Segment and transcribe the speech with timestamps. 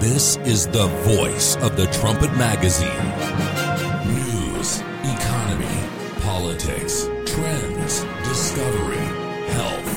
[0.00, 2.88] This is the voice of the Trumpet Magazine.
[4.06, 5.88] News, economy,
[6.20, 8.96] politics, trends, discovery,
[9.48, 9.90] health,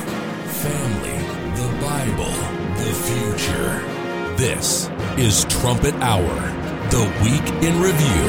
[0.64, 1.20] family,
[1.54, 2.34] the Bible,
[2.80, 4.38] the future.
[4.38, 6.34] This is Trumpet Hour,
[6.90, 8.24] the week in review.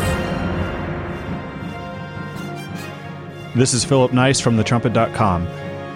[3.58, 5.48] This is Philip Nice from thetrumpet.com.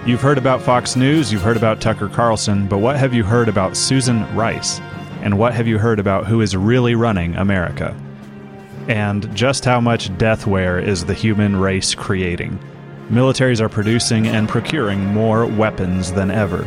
[0.06, 3.50] You've heard about Fox News, you've heard about Tucker Carlson, but what have you heard
[3.50, 4.80] about Susan Rice?
[5.27, 7.96] And what have you heard about who is really running America?
[8.86, 12.61] And just how much deathware is the human race creating?
[13.11, 16.62] Militaries are producing and procuring more weapons than ever.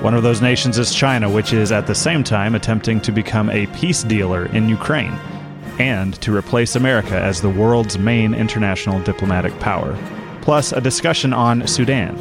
[0.00, 3.48] One of those nations is China, which is at the same time attempting to become
[3.48, 5.16] a peace dealer in Ukraine
[5.78, 9.96] and to replace America as the world's main international diplomatic power.
[10.40, 12.16] Plus, a discussion on Sudan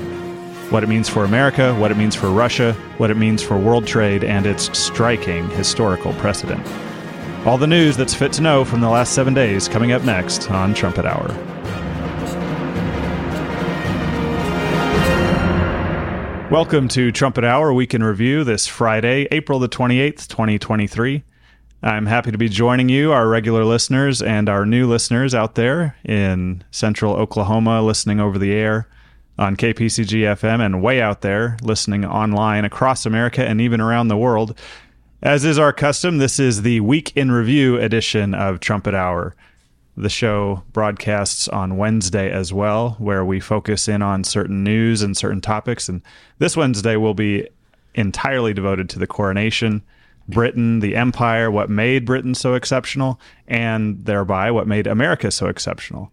[0.74, 3.86] what it means for America, what it means for Russia, what it means for world
[3.86, 6.66] trade, and its striking historical precedent.
[7.46, 10.50] All the news that's fit to know from the last seven days coming up next
[10.50, 11.28] on Trumpet Hour.
[16.50, 21.24] Welcome to Trumpet Hour Week in Review this Friday, April the 28th, 2023.
[21.84, 25.96] I'm happy to be joining you, our regular listeners, and our new listeners out there
[26.04, 28.88] in central Oklahoma listening over the air
[29.38, 34.18] on KPCG FM and way out there listening online across America and even around the
[34.18, 34.58] world.
[35.22, 39.36] As is our custom, this is the Week in Review edition of Trumpet Hour.
[39.96, 45.16] The show broadcasts on Wednesday as well, where we focus in on certain news and
[45.16, 45.88] certain topics.
[45.88, 46.02] And
[46.40, 47.48] this Wednesday will be
[47.96, 49.84] entirely devoted to the coronation,
[50.28, 56.12] Britain, the empire, what made Britain so exceptional, and thereby what made America so exceptional.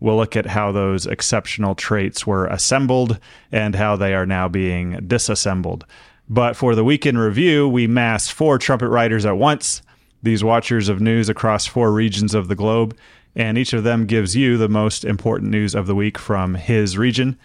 [0.00, 3.18] We'll look at how those exceptional traits were assembled
[3.52, 5.84] and how they are now being disassembled.
[6.28, 9.82] But for the week in review, we massed four trumpet writers at once,
[10.22, 12.96] these watchers of news across four regions of the globe
[13.34, 16.98] and each of them gives you the most important news of the week from his
[16.98, 17.38] region.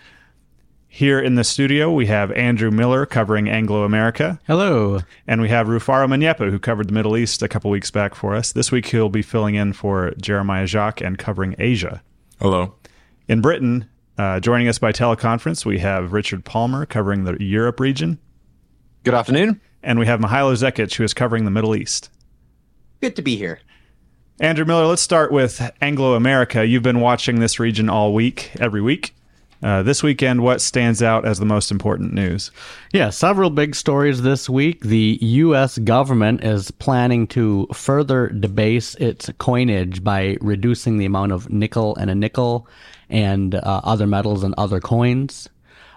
[0.87, 4.39] Here in the studio, we have Andrew Miller covering Anglo America.
[4.47, 5.01] Hello.
[5.27, 8.33] And we have Rufaro Manyepa, who covered the Middle East a couple weeks back for
[8.33, 8.53] us.
[8.53, 12.01] This week, he'll be filling in for Jeremiah Jacques and covering Asia.
[12.39, 12.75] Hello.
[13.29, 18.19] In Britain, uh, joining us by teleconference, we have Richard Palmer covering the Europe region.
[19.03, 19.61] Good afternoon.
[19.81, 22.09] And we have Mihailo Zekic, who is covering the Middle East.
[23.01, 23.59] Good to be here.
[24.39, 26.65] Andrew Miller, let's start with Anglo America.
[26.65, 29.15] You've been watching this region all week, every week.
[29.63, 32.51] Uh, this weekend, what stands out as the most important news?
[32.93, 34.81] Yeah, several big stories this week.
[34.81, 35.77] The U.S.
[35.79, 42.09] government is planning to further debase its coinage by reducing the amount of nickel and
[42.09, 42.67] a nickel
[43.09, 45.49] and uh, other metals and other coins.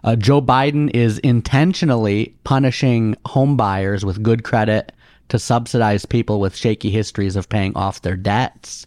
[0.05, 4.93] Uh, Joe Biden is intentionally punishing homebuyers with good credit
[5.29, 8.87] to subsidize people with shaky histories of paying off their debts.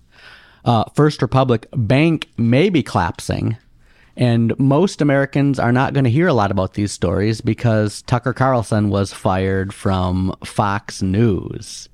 [0.64, 3.58] Uh, First Republic Bank may be collapsing.
[4.22, 8.34] And most Americans are not going to hear a lot about these stories because Tucker
[8.34, 11.90] Carlson was fired from Fox News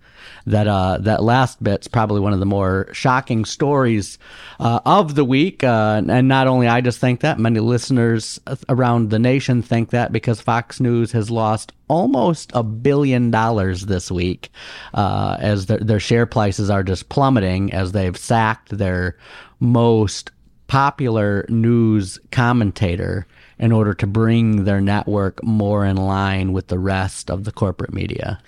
[0.45, 4.19] that uh, that last bit's probably one of the more shocking stories
[4.59, 5.63] uh, of the week.
[5.63, 10.11] Uh, and not only I just think that, many listeners around the nation think that
[10.11, 14.49] because Fox News has lost almost a billion dollars this week
[14.93, 19.15] uh, as their, their share prices are just plummeting as they've sacked their
[19.61, 20.31] most
[20.67, 23.25] popular news commentator
[23.57, 27.93] in order to bring their network more in line with the rest of the corporate
[27.93, 28.39] media.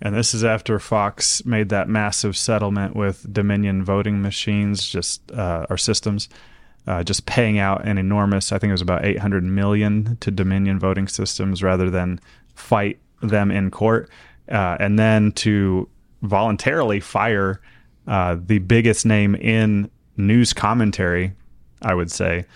[0.00, 5.66] And this is after Fox made that massive settlement with Dominion voting machines, just uh,
[5.70, 6.28] our systems,
[6.86, 10.78] uh, just paying out an enormous, I think it was about 800 million to Dominion
[10.78, 12.20] voting systems rather than
[12.54, 14.10] fight them in court.
[14.50, 15.88] Uh, and then to
[16.22, 17.60] voluntarily fire
[18.06, 21.32] uh, the biggest name in news commentary,
[21.82, 22.46] I would say,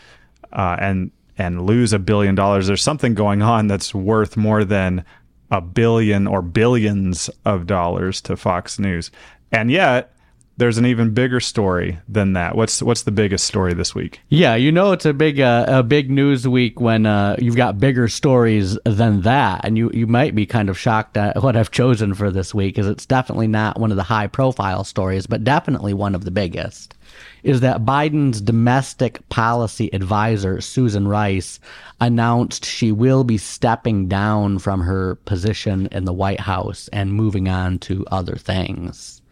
[0.52, 2.66] uh, and and lose a billion dollars.
[2.66, 5.04] There's something going on that's worth more than
[5.50, 9.10] a billion or billions of dollars to Fox News.
[9.50, 10.12] And yet,
[10.58, 12.56] there's an even bigger story than that.
[12.56, 14.20] What's what's the biggest story this week?
[14.28, 17.78] Yeah, you know it's a big uh, a big news week when uh, you've got
[17.78, 21.70] bigger stories than that, and you you might be kind of shocked at what I've
[21.70, 25.44] chosen for this week, because it's definitely not one of the high profile stories, but
[25.44, 26.96] definitely one of the biggest
[27.42, 31.60] is that Biden's domestic policy advisor, Susan Rice,
[32.00, 37.48] announced she will be stepping down from her position in the White House and moving
[37.48, 39.22] on to other things.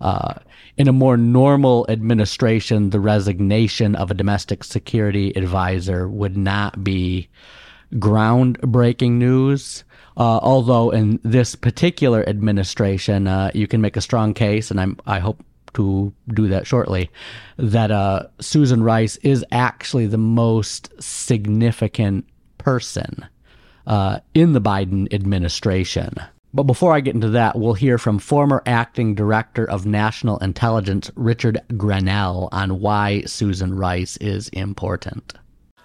[0.00, 0.34] Uh,
[0.76, 7.28] in a more normal administration, the resignation of a domestic security advisor would not be
[7.94, 9.84] groundbreaking news.
[10.16, 14.96] Uh, although in this particular administration, uh, you can make a strong case, and I'm,
[15.06, 15.42] I hope
[15.74, 17.10] to do that shortly,
[17.56, 22.26] that uh, Susan Rice is actually the most significant
[22.58, 23.26] person
[23.86, 26.14] uh, in the Biden administration.
[26.54, 31.10] But before I get into that, we'll hear from former acting director of national intelligence
[31.16, 35.34] Richard Grenell on why Susan Rice is important.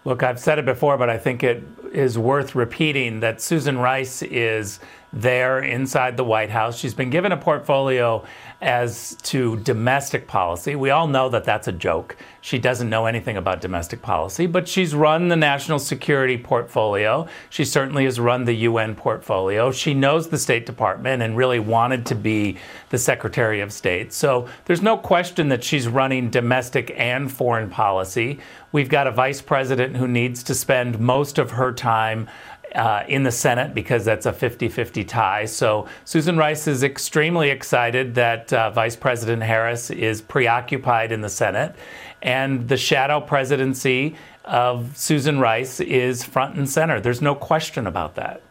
[0.05, 1.63] Look, I've said it before, but I think it
[1.93, 4.79] is worth repeating that Susan Rice is
[5.11, 6.77] there inside the White House.
[6.77, 8.23] She's been given a portfolio
[8.61, 10.75] as to domestic policy.
[10.75, 12.17] We all know that that's a joke.
[12.41, 17.27] She doesn't know anything about domestic policy, but she's run the national security portfolio.
[17.49, 19.71] She certainly has run the UN portfolio.
[19.71, 22.57] She knows the State Department and really wanted to be
[22.89, 24.13] the Secretary of State.
[24.13, 28.39] So there's no question that she's running domestic and foreign policy.
[28.71, 32.29] We've got a vice president who needs to spend most of her time
[32.75, 35.45] uh, in the Senate because that's a 50 50 tie.
[35.45, 41.29] So Susan Rice is extremely excited that uh, Vice President Harris is preoccupied in the
[41.29, 41.75] Senate.
[42.21, 44.15] And the shadow presidency
[44.45, 46.99] of Susan Rice is front and center.
[46.99, 48.41] There's no question about that.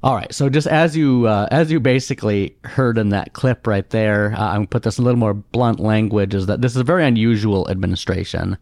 [0.00, 0.32] All right.
[0.32, 4.50] So just as you uh, as you basically heard in that clip right there, uh,
[4.50, 6.34] I'm gonna put this in a little more blunt language.
[6.34, 8.56] Is that this is a very unusual administration,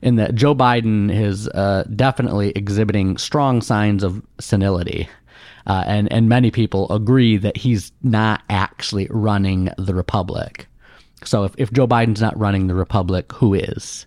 [0.00, 5.08] in that Joe Biden is uh, definitely exhibiting strong signs of senility,
[5.66, 10.68] uh, and and many people agree that he's not actually running the republic.
[11.24, 14.06] So if if Joe Biden's not running the republic, who is?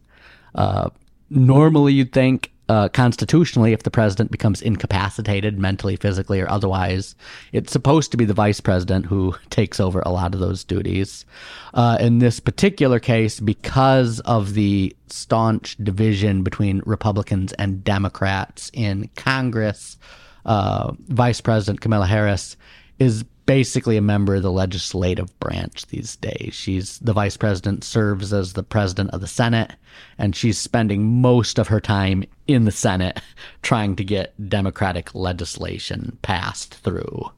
[0.56, 0.92] Uh,
[1.30, 7.16] normally, you'd think uh, constitutionally, if the president becomes incapacitated mentally, physically, or otherwise,
[7.52, 11.26] it's supposed to be the vice president who takes over a lot of those duties.
[11.74, 19.10] Uh, in this particular case, because of the staunch division between Republicans and Democrats in
[19.16, 19.98] Congress,
[20.46, 22.56] uh, Vice President Kamala Harris
[23.00, 26.54] is basically a member of the legislative branch these days.
[26.54, 29.72] She's the vice president, serves as the president of the Senate,
[30.20, 33.20] and she's spending most of her time in the Senate
[33.64, 37.32] trying to get Democratic legislation passed through.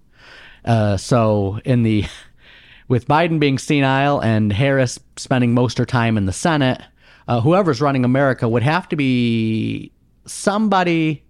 [0.66, 2.04] Uh, so, in the
[2.90, 6.82] with Biden being senile and Harris spending most of her time in the Senate,
[7.30, 9.94] uh, whoever's running America would have to be
[10.26, 11.24] somebody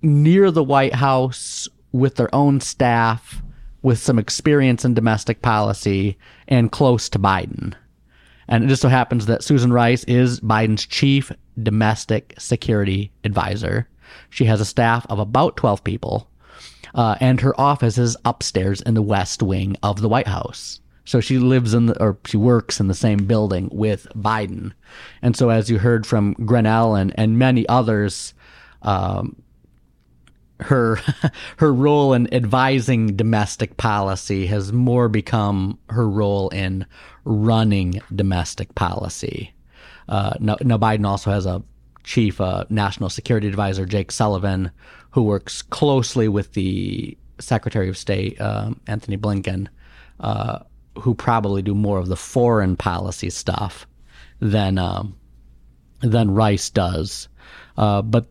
[0.00, 3.42] near the White House with their own staff
[3.86, 6.18] with some experience in domestic policy
[6.48, 7.72] and close to Biden.
[8.48, 11.30] And it just so happens that Susan Rice is Biden's chief
[11.62, 13.88] domestic security advisor.
[14.28, 16.28] She has a staff of about 12 people,
[16.96, 20.80] uh, and her office is upstairs in the west wing of the White House.
[21.04, 24.72] So she lives in the, or she works in the same building with Biden.
[25.22, 28.34] And so, as you heard from Grenell and, and many others,
[28.82, 29.36] um,
[30.60, 30.98] her
[31.58, 36.86] her role in advising domestic policy has more become her role in
[37.24, 39.52] running domestic policy.
[40.08, 41.62] Uh, now, now, Biden also has a
[42.04, 44.70] chief uh, national security advisor, Jake Sullivan,
[45.10, 49.66] who works closely with the Secretary of State, um, Antony Blinken,
[50.20, 50.60] uh,
[50.98, 53.86] who probably do more of the foreign policy stuff
[54.40, 55.16] than um,
[56.00, 57.28] than Rice does.
[57.76, 58.26] Uh, but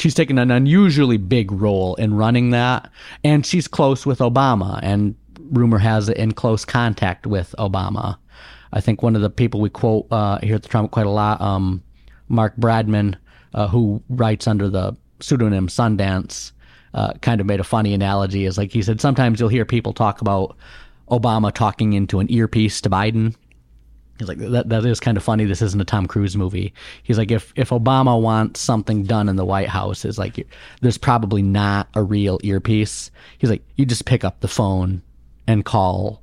[0.00, 2.90] she's taken an unusually big role in running that,
[3.22, 5.14] and she's close with Obama, and
[5.50, 8.16] rumor has it in close contact with Obama.
[8.72, 11.10] I think one of the people we quote uh, here at the Trump quite a
[11.10, 11.82] lot, um,
[12.28, 13.16] Mark Bradman,
[13.54, 16.52] uh, who writes under the pseudonym Sundance,
[16.94, 18.46] uh, kind of made a funny analogy.
[18.46, 20.56] Is like he said, sometimes you'll hear people talk about
[21.10, 23.34] Obama talking into an earpiece to Biden.
[24.20, 25.46] He's like, that, that is kind of funny.
[25.46, 26.74] This isn't a Tom Cruise movie.
[27.02, 30.46] He's like, if, if Obama wants something done in the White House, is like,
[30.82, 33.10] there's probably not a real earpiece.
[33.38, 35.00] He's like, you just pick up the phone
[35.46, 36.22] and call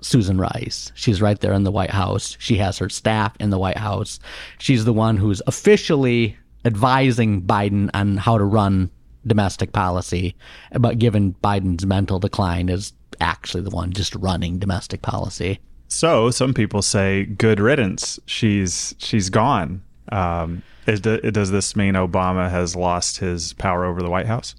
[0.00, 0.92] Susan Rice.
[0.94, 2.38] She's right there in the White House.
[2.40, 4.18] She has her staff in the White House.
[4.58, 8.90] She's the one who's officially advising Biden on how to run
[9.26, 10.36] domestic policy,
[10.72, 15.58] but given Biden's mental decline, is actually the one just running domestic policy.
[15.88, 18.18] So some people say, "Good riddance.
[18.26, 24.10] She's she's gone." Um, is, does this mean Obama has lost his power over the
[24.10, 24.54] White House?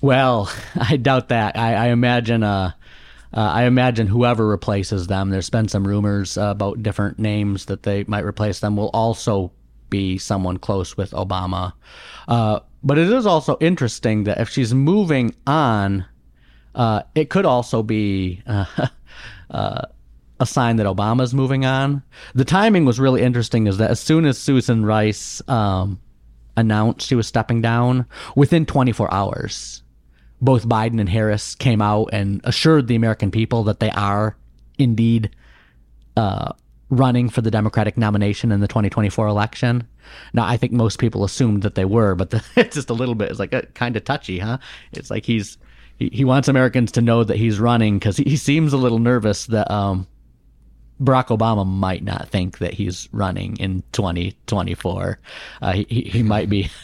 [0.00, 1.56] Well, I doubt that.
[1.56, 2.42] I, I imagine.
[2.42, 2.72] Uh,
[3.32, 5.30] uh, I imagine whoever replaces them.
[5.30, 8.76] There's been some rumors uh, about different names that they might replace them.
[8.76, 9.52] Will also
[9.88, 11.72] be someone close with Obama.
[12.26, 16.06] Uh, but it is also interesting that if she's moving on,
[16.74, 18.42] uh, it could also be
[19.50, 19.82] uh,
[20.40, 22.02] a sign that Obama's moving on.
[22.34, 23.66] The timing was really interesting.
[23.66, 26.00] Is that as soon as Susan Rice um,
[26.56, 29.82] announced she was stepping down, within 24 hours,
[30.40, 34.36] both Biden and Harris came out and assured the American people that they are
[34.78, 35.30] indeed
[36.16, 36.52] uh,
[36.88, 39.86] running for the Democratic nomination in the 2024 election.
[40.32, 43.14] Now, I think most people assumed that they were, but the, it's just a little
[43.14, 44.56] bit, it's like a, kind of touchy, huh?
[44.92, 45.58] It's like he's,
[45.98, 48.98] he, he wants Americans to know that he's running because he, he seems a little
[48.98, 50.06] nervous that um,
[51.00, 55.18] Barack Obama might not think that he's running in 2024.
[55.62, 56.70] Uh, he, he might be.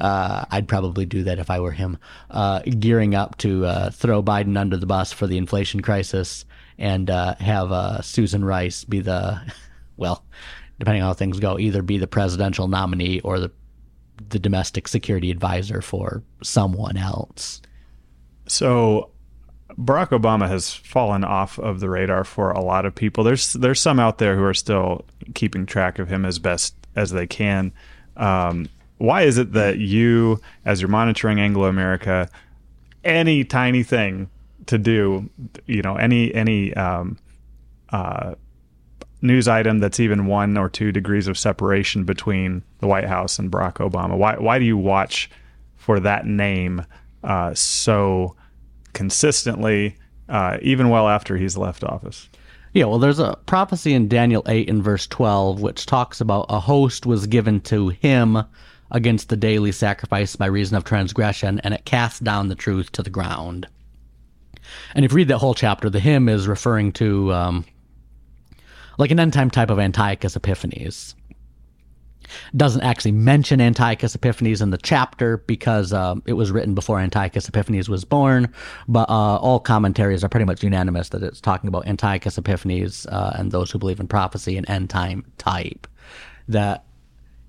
[0.00, 1.98] Uh, I'd probably do that if I were him,
[2.30, 6.44] uh, gearing up to uh, throw Biden under the bus for the inflation crisis
[6.78, 9.40] and uh, have uh, Susan Rice be the,
[9.96, 10.24] well,
[10.80, 13.52] depending on how things go, either be the presidential nominee or the
[14.30, 17.62] the domestic security advisor for someone else.
[18.46, 19.10] So
[19.78, 23.22] Barack Obama has fallen off of the radar for a lot of people.
[23.22, 25.04] There's there's some out there who are still
[25.34, 27.72] keeping track of him as best as they can.
[28.16, 32.28] Um, why is it that you, as you're monitoring Anglo America,
[33.04, 34.28] any tiny thing
[34.66, 35.30] to do,
[35.66, 37.16] you know, any any um,
[37.90, 38.34] uh,
[39.22, 43.48] news item that's even one or two degrees of separation between the White House and
[43.50, 44.16] Barack Obama.
[44.18, 45.30] Why why do you watch
[45.76, 46.84] for that name
[47.22, 48.34] uh, so
[48.92, 49.96] consistently,
[50.28, 52.28] uh, even well after he's left office?
[52.74, 56.60] Yeah, well, there's a prophecy in Daniel 8 and verse 12 which talks about a
[56.60, 58.38] host was given to him
[58.90, 63.02] against the daily sacrifice by reason of transgression, and it cast down the truth to
[63.02, 63.66] the ground.
[64.94, 67.64] And if you read that whole chapter, the him is referring to um,
[68.98, 71.14] like an end time type of Antiochus Epiphanes.
[72.56, 77.48] Doesn't actually mention Antiochus Epiphanes in the chapter because um, it was written before Antiochus
[77.48, 78.52] Epiphanes was born,
[78.86, 83.34] but uh, all commentaries are pretty much unanimous that it's talking about Antiochus Epiphanes uh,
[83.38, 85.86] and those who believe in prophecy and end time type.
[86.48, 86.84] That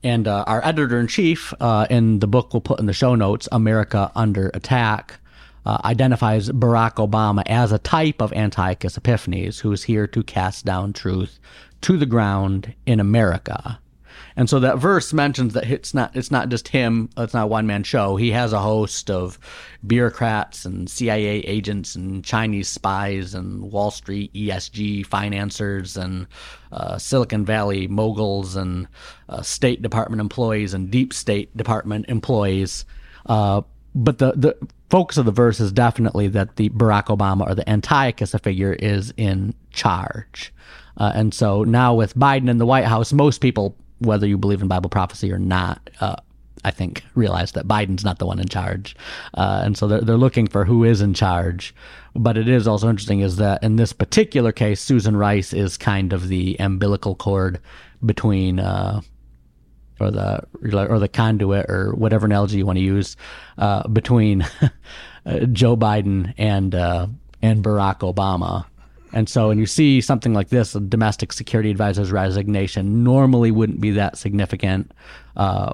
[0.03, 3.15] and uh, our editor in chief uh, in the book we'll put in the show
[3.15, 5.19] notes, America Under Attack,
[5.65, 10.65] uh, identifies Barack Obama as a type of Antiochus Epiphanes who is here to cast
[10.65, 11.39] down truth
[11.81, 13.79] to the ground in America.
[14.39, 17.48] And so that verse mentions that it's not it's not just him, it's not a
[17.48, 18.15] one man show.
[18.15, 19.38] He has a host of
[19.86, 26.25] bureaucrats and CIA agents and Chinese spies and Wall Street ESG financiers and
[26.72, 28.88] uh, Silicon Valley moguls and
[29.27, 32.86] uh, State Department employees and Deep State Department employees.
[33.25, 33.62] Uh,
[33.93, 34.55] but the, the
[34.89, 39.13] focus of the verse is definitely that the Barack Obama or the Antiochus figure is
[39.17, 40.53] in charge.
[40.96, 44.61] Uh, and so now with Biden in the White House, most people, whether you believe
[44.61, 46.15] in Bible prophecy or not, uh,
[46.63, 48.95] I think realize that Biden's not the one in charge.
[49.33, 51.73] Uh, and so they're, they're looking for who is in charge.
[52.15, 56.11] But it is also interesting is that in this particular case, Susan Rice is kind
[56.11, 57.59] of the umbilical cord
[58.05, 59.01] between uh,
[59.99, 63.15] or the or the conduit or whatever analogy you want to use
[63.57, 64.45] uh, between
[65.51, 67.07] Joe Biden and uh,
[67.41, 68.65] and Barack Obama.
[69.13, 73.81] And so when you see something like this, a domestic security advisor's resignation normally wouldn't
[73.81, 74.91] be that significant.
[75.35, 75.73] Uh,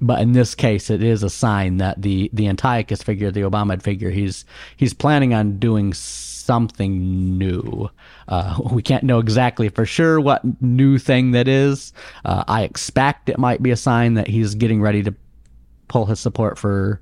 [0.00, 3.80] but in this case, it is a sign that the the Antiochus figure, the Obama
[3.80, 4.44] figure, he's
[4.76, 7.88] he's planning on doing something new.
[8.26, 11.92] Uh, we can't know exactly for sure what new thing that is.
[12.24, 15.14] Uh, I expect it might be a sign that he's getting ready to
[15.86, 17.00] pull his support for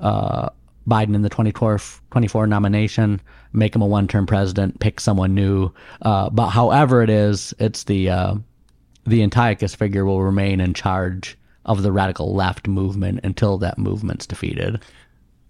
[0.00, 0.48] uh,
[0.88, 3.20] Biden in the 2024 nomination,
[3.54, 5.70] make him a one term president, pick someone new.
[6.02, 8.34] Uh, but however it is, it's the uh,
[9.06, 14.26] the Antiochus figure will remain in charge of the radical left movement until that movement's
[14.26, 14.82] defeated.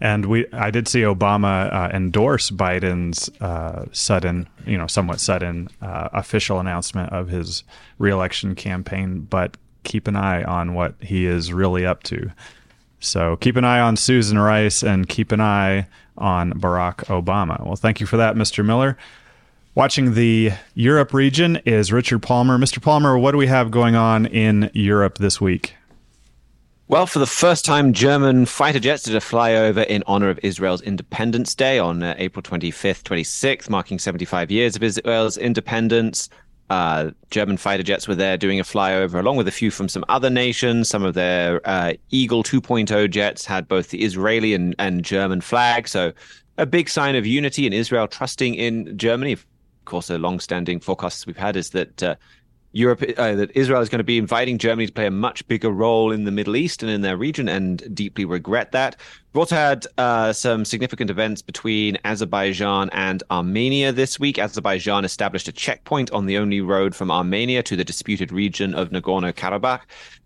[0.00, 5.68] And we, I did see Obama uh, endorse Biden's uh, sudden, you know, somewhat sudden
[5.80, 7.64] uh, official announcement of his
[7.98, 9.20] reelection campaign.
[9.20, 12.30] But keep an eye on what he is really up to.
[13.00, 17.64] So keep an eye on Susan Rice and keep an eye on Barack Obama.
[17.64, 18.64] Well, thank you for that, Mr.
[18.64, 18.96] Miller.
[19.74, 22.58] Watching the Europe region is Richard Palmer.
[22.58, 22.80] Mr.
[22.80, 25.74] Palmer, what do we have going on in Europe this week?
[26.86, 30.82] Well, for the first time, German fighter jets did a flyover in honor of Israel's
[30.82, 36.28] Independence Day on uh, April 25th, 26th, marking 75 years of Israel's independence.
[36.70, 40.04] Uh, German fighter jets were there doing a flyover, along with a few from some
[40.08, 40.88] other nations.
[40.88, 45.88] Some of their uh, Eagle 2.0 jets had both the Israeli and, and German flag.
[45.88, 46.12] So,
[46.56, 49.32] a big sign of unity in Israel, trusting in Germany.
[49.32, 49.44] Of
[49.84, 52.14] course, a long-standing forecast we've had is that uh,
[52.74, 55.70] Europe, uh, that Israel is going to be inviting Germany to play a much bigger
[55.70, 58.96] role in the Middle East and in their region, and deeply regret that.
[59.32, 64.38] We've also had uh, some significant events between Azerbaijan and Armenia this week.
[64.38, 68.90] Azerbaijan established a checkpoint on the only road from Armenia to the disputed region of
[68.90, 69.82] Nagorno Karabakh,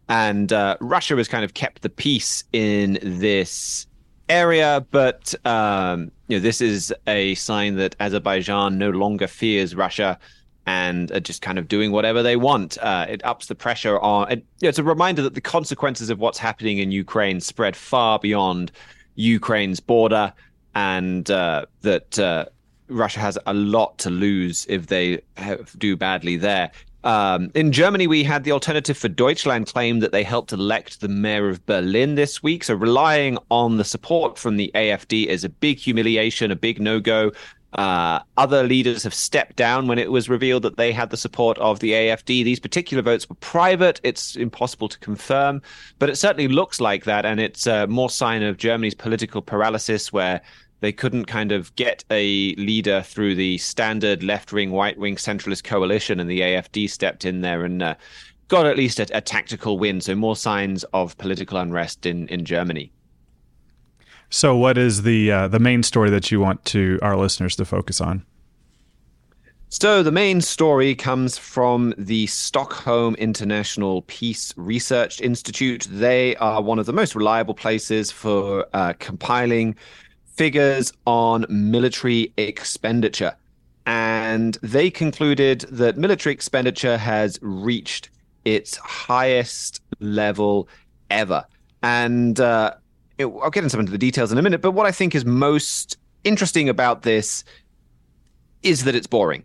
[0.09, 3.87] and uh, Russia has kind of kept the peace in this
[4.31, 10.19] area, but um, you know this is a sign that Azerbaijan no longer fears Russia
[10.69, 12.77] and are just kind of doing whatever they want.
[12.83, 14.31] Uh, it ups the pressure on.
[14.31, 17.75] It, you know, it's a reminder that the consequences of what's happening in Ukraine spread
[17.75, 18.71] far beyond
[19.15, 20.31] Ukraine's border,
[20.75, 22.45] and uh, that uh,
[22.89, 26.71] Russia has a lot to lose if they have, do badly there.
[27.03, 31.09] Um, in Germany, we had the Alternative for Deutschland claim that they helped elect the
[31.09, 32.63] mayor of Berlin this week.
[32.65, 37.01] So relying on the support from the AFD is a big humiliation, a big no
[37.01, 37.33] go.
[37.75, 41.59] Uh, other leaders have stepped down when it was revealed that they had the support
[41.59, 42.43] of the AFD.
[42.43, 44.01] These particular votes were private.
[44.03, 45.61] It's impossible to confirm,
[45.99, 47.27] but it certainly looks like that.
[47.27, 50.41] And it's uh, more sign of Germany's political paralysis where
[50.81, 55.65] they couldn't kind of get a leader through the standard left wing, right wing centralist
[55.65, 57.95] coalition, and the AFD stepped in there and uh,
[58.47, 60.01] got at least a, a, tactical win.
[60.01, 62.93] So more signs of political unrest in, in Germany.
[64.30, 67.64] So, what is the uh, the main story that you want to our listeners to
[67.64, 68.25] focus on?
[69.70, 75.87] So, the main story comes from the Stockholm International Peace Research Institute.
[75.90, 79.76] They are one of the most reliable places for uh, compiling
[80.37, 83.35] figures on military expenditure.
[83.87, 88.11] And they concluded that military expenditure has reached
[88.44, 90.68] its highest level
[91.11, 91.44] ever.
[91.82, 92.75] And uh,
[93.19, 94.63] it, I'll get into some of the details in a minute.
[94.63, 97.45] But what I think is most interesting about this
[98.63, 99.45] is that it's boring.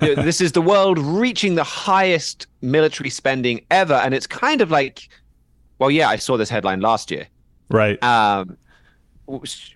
[0.00, 3.94] you know, this is the world reaching the highest military spending ever.
[3.94, 5.08] And it's kind of like,
[5.78, 7.26] well, yeah, I saw this headline last year.
[7.70, 8.02] Right.
[8.02, 8.56] Um,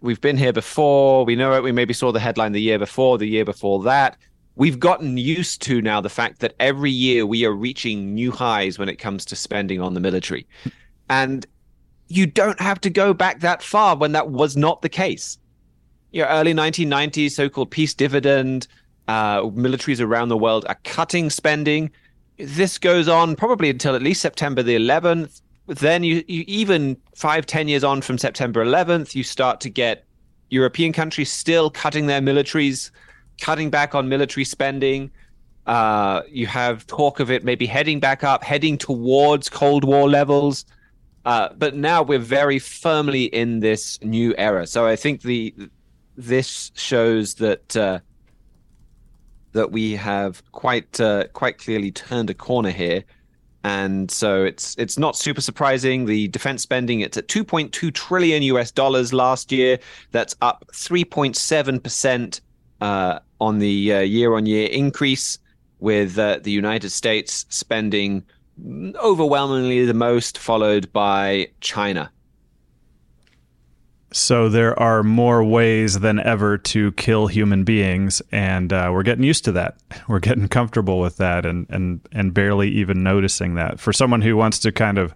[0.01, 1.25] we've been here before.
[1.25, 1.63] We know it.
[1.63, 4.17] We maybe saw the headline the year before, the year before that.
[4.57, 8.79] We've gotten used to now the fact that every year we are reaching new highs
[8.79, 10.47] when it comes to spending on the military.
[11.11, 11.47] And
[12.09, 15.39] you don't have to go back that far when that was not the case.
[16.13, 18.69] Your early 1990s, so called peace dividend,
[19.09, 21.91] uh, militaries around the world are cutting spending.
[22.39, 27.45] This goes on probably until at least September the 11th then you, you even five,
[27.47, 30.05] ten years on from September 11th, you start to get
[30.51, 32.91] European countries still cutting their militaries,
[33.41, 35.11] cutting back on military spending.
[35.67, 40.65] Uh, you have talk of it maybe heading back up, heading towards Cold War levels.
[41.27, 44.67] Uh, but now we're very firmly in this new era.
[44.67, 45.55] So I think the
[46.17, 47.99] this shows that uh,
[49.53, 53.05] that we have quite uh, quite clearly turned a corner here
[53.67, 56.07] and so it's it's not super surprising.
[56.07, 59.81] The defense spending it's at 2.2 trillion US dollars last year.
[60.13, 62.41] That's up 3.7 percent
[62.81, 65.41] uh, on the uh, year-on-year increase,
[65.81, 68.23] with uh, the United States spending
[68.97, 72.11] overwhelmingly the most, followed by China.
[74.13, 79.25] So there are more ways than ever to kill human beings, and uh, we're getting
[79.25, 79.77] used to that.
[80.09, 83.81] We're getting comfortable with that, and and and barely even noticing that.
[83.81, 85.15] For someone who wants to kind of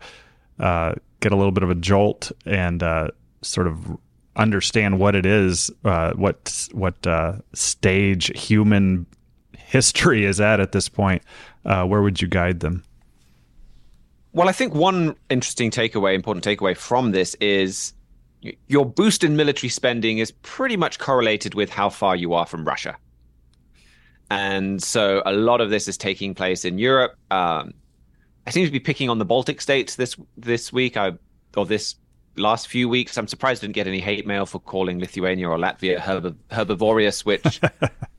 [0.59, 3.09] uh, get a little bit of a jolt and uh,
[3.43, 3.97] sort of
[4.37, 9.07] understand what it is, uh, what what uh, stage human
[9.57, 11.23] history is at at this point,
[11.65, 12.83] uh, where would you guide them?
[14.33, 17.95] Well, I think one interesting takeaway, important takeaway from this is
[18.69, 22.65] your boost in military spending is pretty much correlated with how far you are from
[22.65, 22.97] Russia.
[24.31, 27.17] And so a lot of this is taking place in Europe.
[27.31, 27.75] Um,
[28.47, 31.13] I seem to be picking on the Baltic states this this week, I,
[31.57, 31.97] or this
[32.37, 33.19] last few weeks.
[33.19, 37.25] I'm surprised I didn't get any hate mail for calling Lithuania or Latvia herb- herbivorous,
[37.25, 37.61] which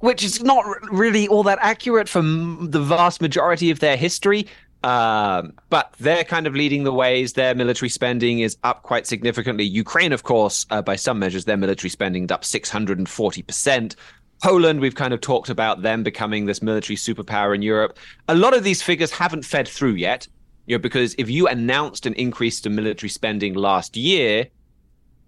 [0.00, 4.46] which is not really all that accurate from the vast majority of their history.
[4.82, 7.34] Um, but they're kind of leading the ways.
[7.34, 9.64] Their military spending is up quite significantly.
[9.64, 13.94] Ukraine, of course, uh, by some measures, their military spending is up 640%.
[14.42, 17.98] Poland, we've kind of talked about them becoming this military superpower in Europe.
[18.28, 20.26] A lot of these figures haven't fed through yet,
[20.64, 24.46] you know, because if you announced an increase to military spending last year,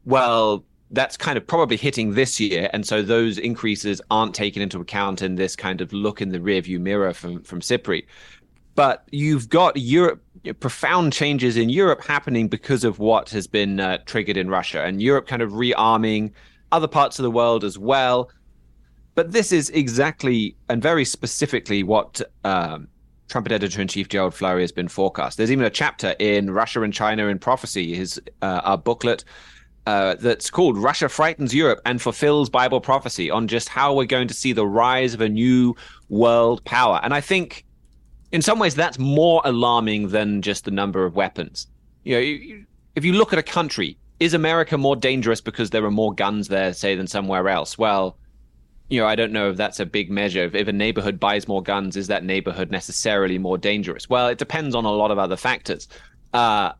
[0.06, 4.80] well, that's kind of probably hitting this year, and so those increases aren't taken into
[4.80, 8.04] account in this kind of look in the rearview mirror from from SIPRI
[8.74, 10.22] but you've got Europe
[10.60, 15.00] profound changes in Europe happening because of what has been uh, triggered in Russia and
[15.00, 16.32] Europe kind of rearming
[16.72, 18.30] other parts of the world as well.
[19.14, 22.88] But this is exactly and very specifically what um,
[23.28, 25.36] Trumpet editor in chief Gerald Flurry has been forecast.
[25.36, 29.24] There's even a chapter in Russia and China in Prophecy, his uh, our booklet.
[29.84, 34.28] Uh, that's called Russia Frightens Europe and Fulfills Bible Prophecy on just how we're going
[34.28, 35.74] to see the rise of a new
[36.08, 37.00] world power.
[37.02, 37.64] And I think
[38.30, 41.66] in some ways that's more alarming than just the number of weapons.
[42.04, 42.64] You know,
[42.94, 46.46] if you look at a country, is America more dangerous because there are more guns
[46.46, 47.76] there, say, than somewhere else?
[47.76, 48.16] Well,
[48.88, 50.44] you know, I don't know if that's a big measure.
[50.44, 54.08] If, if a neighborhood buys more guns, is that neighborhood necessarily more dangerous?
[54.08, 55.88] Well, it depends on a lot of other factors.
[56.32, 56.72] Uh,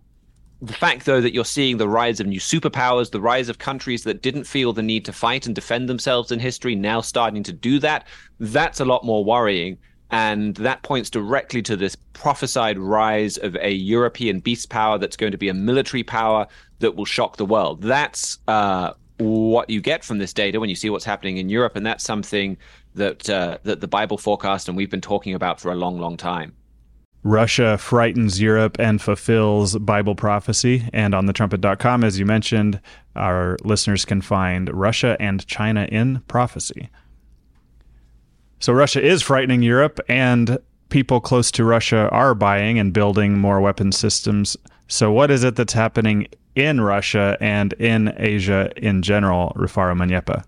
[0.63, 4.05] the fact, though, that you're seeing the rise of new superpowers, the rise of countries
[4.05, 7.53] that didn't feel the need to fight and defend themselves in history now starting to
[7.53, 8.07] do that,
[8.39, 9.77] that's a lot more worrying.
[10.13, 15.33] And that points directly to this prophesied rise of a European beast power that's going
[15.33, 16.47] to be a military power
[16.79, 17.83] that will shock the world.
[17.83, 21.75] That's uh, what you get from this data when you see what's happening in Europe,
[21.75, 22.57] and that's something
[22.95, 26.17] that uh, that the Bible forecast and we've been talking about for a long, long
[26.17, 26.55] time.
[27.25, 30.89] Russia frightens Europe and fulfills Bible prophecy.
[30.93, 32.81] And on thetrumpet.com, as you mentioned,
[33.15, 36.89] our listeners can find Russia and China in prophecy.
[38.59, 40.59] So Russia is frightening Europe, and
[40.89, 44.57] people close to Russia are buying and building more weapon systems.
[44.87, 50.45] So, what is it that's happening in Russia and in Asia in general, Rufaro Manyepa?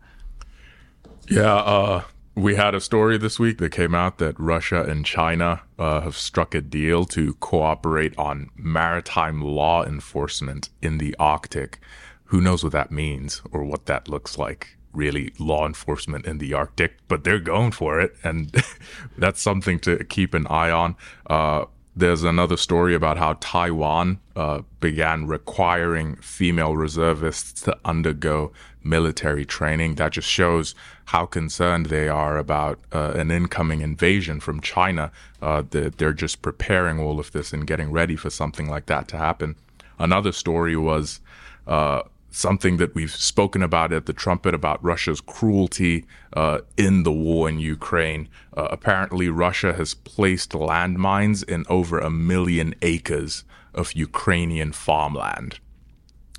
[1.29, 2.03] Yeah, uh,
[2.35, 6.17] we had a story this week that came out that Russia and China uh, have
[6.17, 11.79] struck a deal to cooperate on maritime law enforcement in the Arctic.
[12.27, 14.77] Who knows what that means or what that looks like?
[14.93, 18.55] Really, law enforcement in the Arctic, but they're going for it, and
[19.19, 20.97] that's something to keep an eye on.
[21.27, 21.67] Uh,
[21.97, 28.53] there's another story about how Taiwan uh, began requiring female reservists to undergo
[28.85, 29.97] military training.
[29.97, 30.75] That just shows
[31.07, 35.11] how concerned they are about uh, an incoming invasion from China.
[35.43, 39.17] Uh, they're just preparing all of this and getting ready for something like that to
[39.17, 39.57] happen.
[39.99, 41.21] Another story was
[41.67, 47.13] uh, something that we've spoken about at the trumpet about Russia's cruelty uh, in the
[47.13, 48.29] war in Ukraine.
[48.57, 55.59] Uh, apparently, Russia has placed landmines in over a million acres of Ukrainian farmland.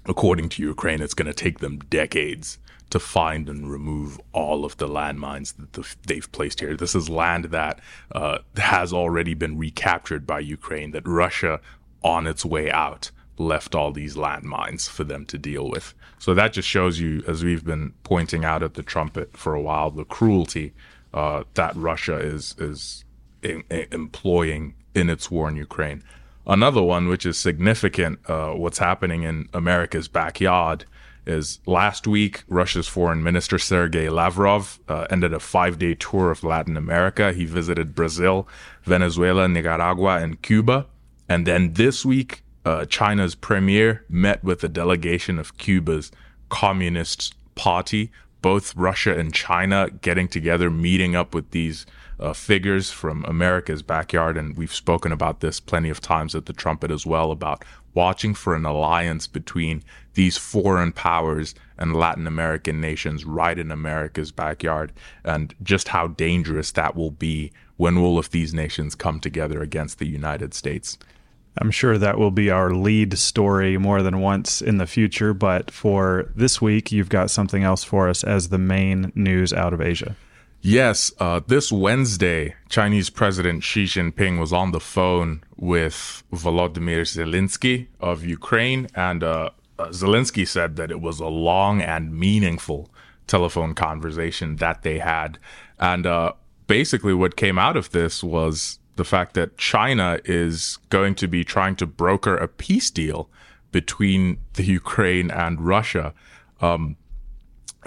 [0.07, 2.59] According to Ukraine, it's going to take them decades
[2.91, 6.75] to find and remove all of the landmines that the, they've placed here.
[6.75, 7.79] This is land that
[8.11, 11.59] uh, has already been recaptured by Ukraine, that Russia,
[12.03, 15.93] on its way out, left all these landmines for them to deal with.
[16.19, 19.61] So that just shows you, as we've been pointing out at the trumpet for a
[19.61, 20.73] while, the cruelty
[21.13, 23.03] uh, that Russia is is
[23.41, 26.03] in, in employing in its war in Ukraine.
[26.47, 30.85] Another one, which is significant, uh, what's happening in America's backyard,
[31.25, 36.77] is last week Russia's Foreign Minister Sergei Lavrov uh, ended a five-day tour of Latin
[36.77, 37.33] America.
[37.33, 38.47] He visited Brazil,
[38.83, 40.85] Venezuela, Nicaragua, and Cuba.
[41.27, 46.11] And then this week, uh, China's premier met with a delegation of Cuba's
[46.49, 48.11] Communist Party.
[48.45, 51.87] Both Russia and China getting together, meeting up with these
[52.19, 54.37] uh, figures from America's backyard.
[54.37, 58.35] And we've spoken about this plenty of times at the trumpet as well about watching
[58.35, 59.81] for an alliance between
[60.13, 66.71] these foreign powers and Latin American nations right in America's backyard, and just how dangerous
[66.73, 70.99] that will be when all of these nations come together against the United States.
[71.57, 75.33] I'm sure that will be our lead story more than once in the future.
[75.33, 79.73] But for this week, you've got something else for us as the main news out
[79.73, 80.15] of Asia.
[80.61, 87.85] Yes, uh, this Wednesday, Chinese President Xi Jinping was on the phone with Volodymyr Zelensky
[87.99, 92.89] of Ukraine, and uh, uh Zelensky said that it was a long and meaningful
[93.27, 95.37] telephone conversation that they had.
[95.79, 96.33] And uh,
[96.65, 101.43] basically, what came out of this was the fact that China is going to be
[101.43, 103.29] trying to broker a peace deal
[103.71, 106.13] between the Ukraine and Russia.
[106.61, 106.97] Um,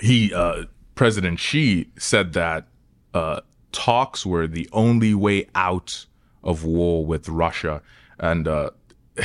[0.00, 2.68] he, uh, President Xi, said that
[3.14, 3.40] uh,
[3.72, 6.06] talks were the only way out
[6.42, 7.82] of war with Russia,
[8.18, 8.70] and uh,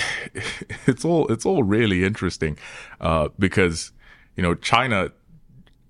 [0.87, 2.57] it's all it's all really interesting
[2.99, 3.91] uh, because
[4.35, 5.11] you know China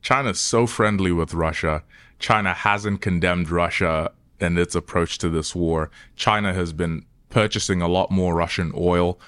[0.02, 1.84] China's so friendly with Russia.
[2.20, 5.90] China hasn't condemned Russia and its approach to this war.
[6.16, 9.20] China has been purchasing a lot more Russian oil,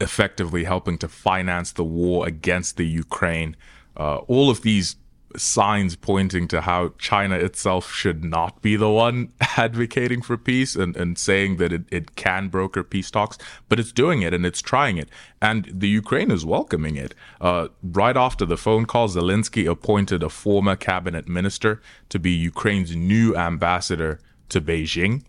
[0.00, 3.56] effectively helping to finance the war against the Ukraine.
[3.96, 4.96] Uh, all of these
[5.36, 10.96] signs pointing to how China itself should not be the one advocating for peace and,
[10.96, 14.62] and saying that it, it can broker peace talks, but it's doing it and it's
[14.62, 15.08] trying it.
[15.42, 17.14] And the Ukraine is welcoming it.
[17.40, 22.94] Uh, right after the phone call, Zelensky appointed a former cabinet minister to be Ukraine's
[22.94, 25.22] new ambassador to Beijing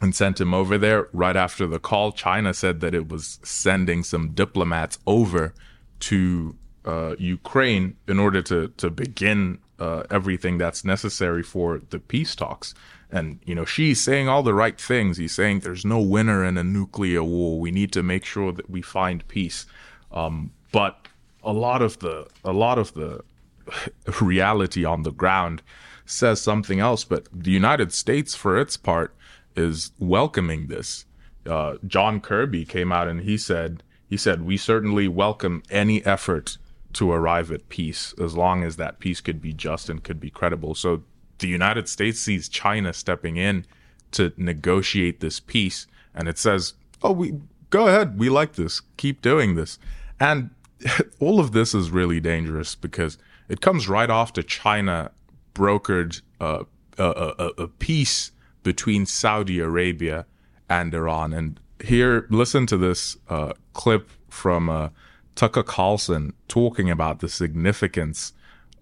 [0.00, 1.08] and sent him over there.
[1.12, 5.54] Right after the call, China said that it was sending some diplomats over
[6.00, 12.34] to uh, Ukraine in order to to begin uh, everything that's necessary for the peace
[12.34, 12.74] talks.
[13.10, 15.16] And you know, Xi's saying all the right things.
[15.16, 17.58] He's saying there's no winner in a nuclear war.
[17.58, 19.66] We need to make sure that we find peace.
[20.12, 21.08] Um, but
[21.42, 23.22] a lot of the a lot of the
[24.20, 25.62] reality on the ground
[26.10, 27.04] says something else.
[27.04, 29.14] But the United States, for its part,
[29.56, 31.06] is welcoming this.
[31.46, 36.58] Uh, John Kirby came out and he said he said we certainly welcome any effort
[36.94, 40.30] to arrive at peace as long as that peace could be just and could be
[40.30, 40.74] credible.
[40.74, 41.02] So
[41.38, 43.64] the United States sees China stepping in
[44.12, 48.18] to negotiate this peace and it says, "Oh, we go ahead.
[48.18, 48.82] We like this.
[48.96, 49.78] Keep doing this."
[50.18, 50.50] And
[51.20, 53.16] all of this is really dangerous because
[53.48, 55.10] it comes right after China
[55.54, 56.64] brokered uh,
[56.98, 58.32] a, a, a peace
[58.62, 60.26] between Saudi Arabia
[60.68, 61.32] and Iran.
[61.32, 64.90] And here, listen to this uh, clip from uh,
[65.34, 68.32] Tucker Carlson talking about the significance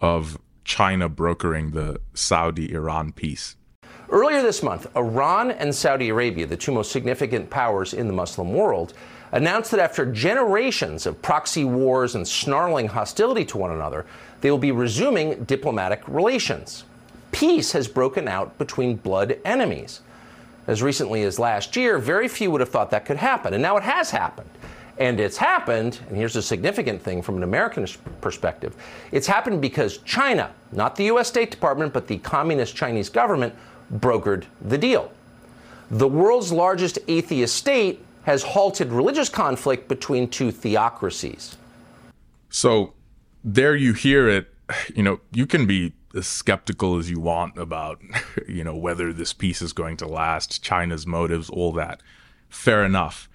[0.01, 3.57] of China brokering the Saudi Iran peace.
[4.11, 8.53] Earlier this month, Iran and Saudi Arabia, the two most significant powers in the Muslim
[8.55, 8.95] world,
[9.33, 14.07] announced that after generations of proxy wars and snarling hostility to one another,
[14.41, 16.85] they will be resuming diplomatic relations.
[17.33, 20.01] Peace has broken out between blood enemies.
[20.67, 23.77] As recently as last year, very few would have thought that could happen, and now
[23.77, 24.51] it has happened.
[24.99, 27.87] And it's happened, and here's a significant thing from an American
[28.21, 28.75] perspective
[29.13, 33.55] it's happened because China, not the US State Department, but the communist Chinese government,
[33.95, 35.13] brokered the deal.
[35.91, 41.57] The world's largest atheist state has halted religious conflict between two theocracies.
[42.51, 42.95] So
[43.45, 44.53] there you hear it.
[44.95, 48.01] You know, you can be as skeptical as you want about,
[48.49, 52.03] you know, whether this peace is going to last, China's motives, all that.
[52.49, 53.29] Fair enough.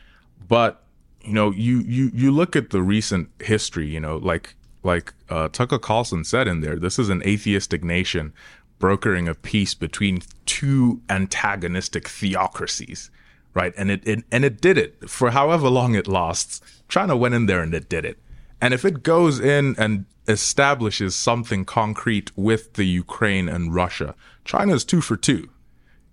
[0.48, 0.84] But,
[1.22, 5.48] you know, you, you, you look at the recent history, you know, like, like uh,
[5.50, 8.34] Tucker Carlson said in there, this is an atheistic nation
[8.80, 13.10] brokering a peace between two antagonistic theocracies,
[13.54, 13.74] right?
[13.78, 16.62] And it, it and it did it for however long it lasts.
[16.88, 18.20] China went in there and it did it.
[18.62, 24.74] And if it goes in and establishes something concrete with the Ukraine and Russia, China
[24.74, 25.50] is two for two.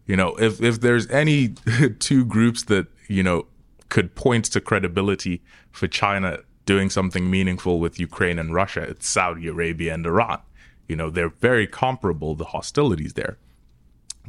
[0.06, 1.48] You know, if if there's any
[1.98, 3.46] two groups that you know
[3.88, 9.48] could point to credibility for China doing something meaningful with Ukraine and Russia, it's Saudi
[9.48, 10.40] Arabia and Iran.
[10.88, 13.38] You know, they're very comparable, the hostilities there.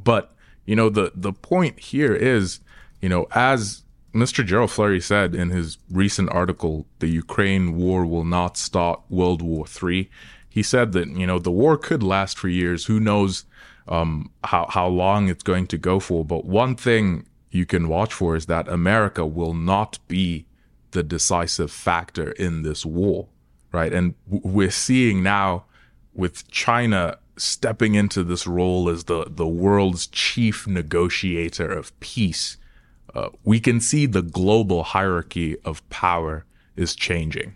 [0.04, 0.34] But,
[0.66, 2.60] you know, the, the point here is,
[3.02, 3.84] you know, as
[4.14, 4.46] Mr.
[4.46, 9.66] Gerald Flurry said in his recent article, The Ukraine War Will Not Start World War
[9.66, 10.10] III,
[10.50, 12.86] he said that, you know, the war could last for years.
[12.86, 13.46] Who knows
[13.88, 16.26] um, how, how long it's going to go for.
[16.26, 20.46] But one thing you can watch for is that America will not be
[20.92, 23.28] the decisive factor in this war,
[23.72, 23.94] right?
[23.94, 25.66] And we're seeing now
[26.14, 32.58] with China stepping into this role as the, the world's chief negotiator of peace,
[33.14, 36.46] uh, we can see the global hierarchy of power
[36.76, 37.56] is changing.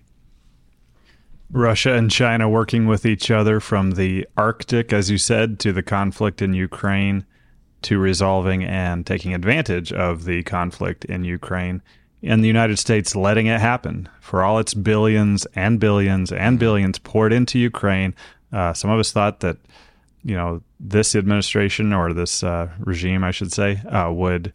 [1.52, 5.84] Russia and China working with each other from the Arctic, as you said, to the
[5.84, 7.26] conflict in Ukraine,
[7.84, 11.82] to resolving and taking advantage of the conflict in Ukraine,
[12.24, 16.98] and the United States letting it happen for all its billions and billions and billions
[16.98, 18.16] poured into Ukraine,
[18.52, 19.58] uh, some of us thought that
[20.24, 24.52] you know this administration or this uh, regime, I should say, uh, would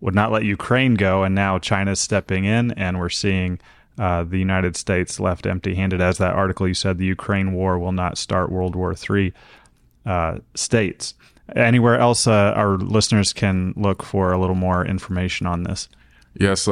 [0.00, 3.60] would not let Ukraine go, and now China's stepping in, and we're seeing
[3.98, 6.00] uh, the United States left empty-handed.
[6.00, 9.32] As that article you said, the Ukraine war will not start World War III.
[10.06, 11.12] Uh, states
[11.54, 15.90] anywhere else uh, our listeners can look for a little more information on this.
[16.34, 16.66] Yes,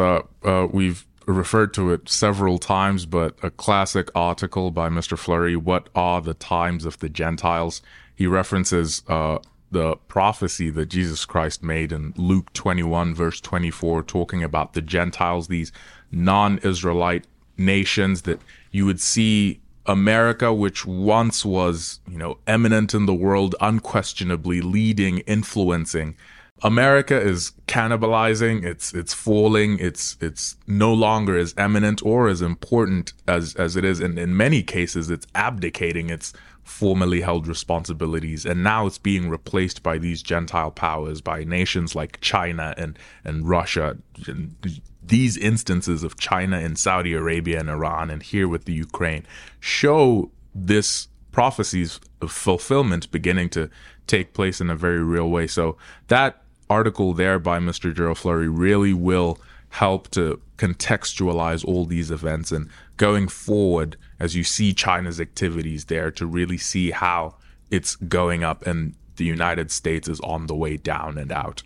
[0.73, 5.19] we've referred to it several times, but a classic article by Mr.
[5.19, 7.83] Flurry, What Are the Times of the Gentiles?
[8.15, 9.39] He references uh,
[9.71, 15.49] the prophecy that Jesus Christ made in Luke 21, verse 24, talking about the Gentiles,
[15.49, 15.73] these
[16.11, 17.27] non Israelite
[17.57, 23.55] nations that you would see America, which once was, you know, eminent in the world,
[23.61, 26.15] unquestionably leading, influencing,
[26.63, 33.13] America is cannibalizing, it's it's falling, it's it's no longer as eminent or as important
[33.29, 36.33] as as it is and in many cases it's abdicating its
[36.69, 42.21] formerly held responsibilities and now it's being replaced by these gentile powers by nations like
[42.21, 44.55] China and and Russia and
[45.03, 49.25] these instances of China and Saudi Arabia and Iran and here with the Ukraine
[49.59, 53.71] show this prophecies of fulfillment beginning to
[54.07, 55.77] take place in a very real way so
[56.09, 57.95] that article there by Mr.
[57.95, 59.39] Gerald Flurry really will
[59.71, 66.11] help to contextualize all these events and going forward as you see China's activities there
[66.13, 67.35] to really see how
[67.71, 71.63] it's going up and the United States is on the way down and out.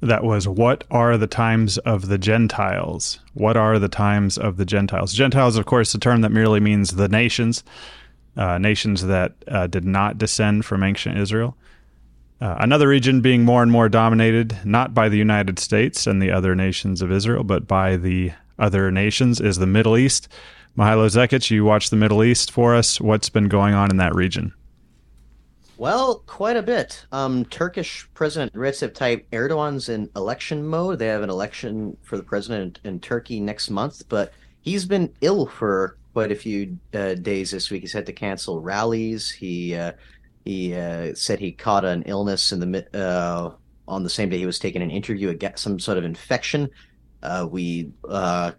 [0.00, 3.20] that was what are the times of the Gentiles?
[3.34, 5.12] What are the times of the Gentiles?
[5.12, 7.62] Gentiles, of course, a term that merely means the nations,
[8.36, 11.56] uh, nations that uh, did not descend from ancient Israel.
[12.40, 16.32] Uh, another region being more and more dominated not by the United States and the
[16.32, 20.28] other nations of Israel, but by the other nations is the Middle East.
[20.76, 23.00] Mihailo Zekic, you watch the Middle East for us.
[23.00, 24.54] What's been going on in that region?
[25.76, 27.04] Well, quite a bit.
[27.12, 30.98] Um, Turkish President Recep Tayyip Erdogan's in election mode.
[30.98, 35.46] They have an election for the president in, Turkey next month, but he's been ill
[35.46, 37.82] for quite a few uh, days this week.
[37.82, 39.28] He's had to cancel rallies.
[39.30, 39.92] He uh,
[40.44, 43.52] he uh, said he caught an illness in the uh,
[43.88, 46.70] on the same day he was taking an interview, get some sort of infection.
[47.22, 48.52] Uh, we uh,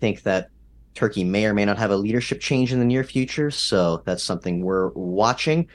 [0.00, 0.50] think that
[0.94, 4.22] Turkey may or may not have a leadership change in the near future, so that's
[4.22, 5.68] something we're watching.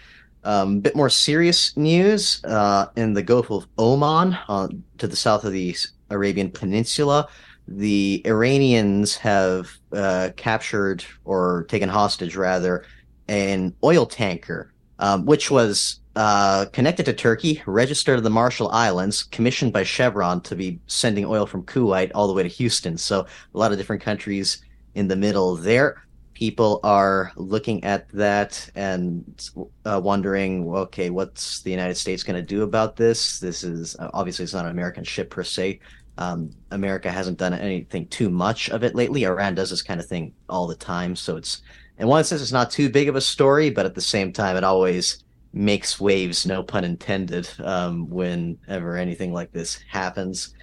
[0.43, 5.15] A um, bit more serious news uh, in the Gulf of Oman, uh, to the
[5.15, 5.75] south of the
[6.09, 7.27] Arabian Peninsula.
[7.67, 12.85] The Iranians have uh, captured or taken hostage, rather,
[13.27, 19.23] an oil tanker, um, which was uh, connected to Turkey, registered to the Marshall Islands,
[19.23, 22.97] commissioned by Chevron to be sending oil from Kuwait all the way to Houston.
[22.97, 23.21] So
[23.53, 24.63] a lot of different countries
[24.99, 26.03] in the middle there
[26.39, 29.49] people are looking at that and
[29.83, 33.41] uh, wondering, okay, what's the United States going to do about this?
[33.41, 35.81] This is uh, obviously it's not an American ship per se.
[36.17, 39.25] Um, America hasn't done anything too much of it lately.
[39.25, 41.61] Iran does this kind of thing all the time, so it's
[41.97, 44.55] in one sense it's not too big of a story, but at the same time
[44.55, 50.53] it always makes waves, no pun intended, um, whenever anything like this happens.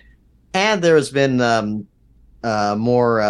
[0.54, 1.86] And there has been um,
[2.42, 3.20] uh, more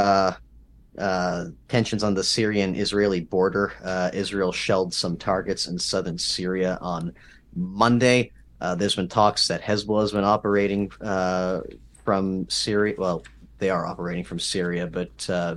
[0.98, 3.72] uh, uh, tensions on the Syrian Israeli border.
[3.84, 7.12] Uh, Israel shelled some targets in southern Syria on
[7.54, 8.32] Monday.
[8.60, 11.60] Uh, there's been talks that Hezbollah has been operating uh,
[12.04, 12.94] from Syria.
[12.98, 13.24] Well,
[13.58, 15.56] they are operating from Syria, but uh,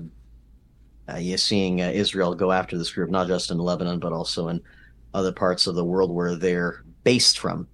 [1.18, 4.62] you're seeing Israel go after this group, not just in Lebanon, but also in
[5.14, 7.68] other parts of the world where they're based from.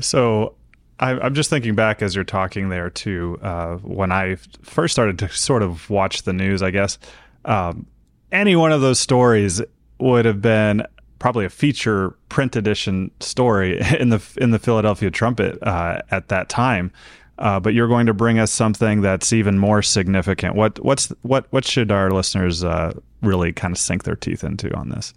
[0.00, 0.54] So
[0.98, 3.38] I, am just thinking back as you're talking there too.
[3.42, 6.98] Uh, when I first started to sort of watch the news, I guess
[7.44, 7.86] um,
[8.30, 9.60] any one of those stories
[9.98, 10.86] would have been
[11.18, 16.48] probably a feature print edition story in the in the Philadelphia Trumpet uh, at that
[16.48, 16.92] time.
[17.36, 20.54] Uh, but you're going to bring us something that's even more significant.
[20.54, 24.72] What what's what what should our listeners uh, really kind of sink their teeth into
[24.74, 25.12] on this?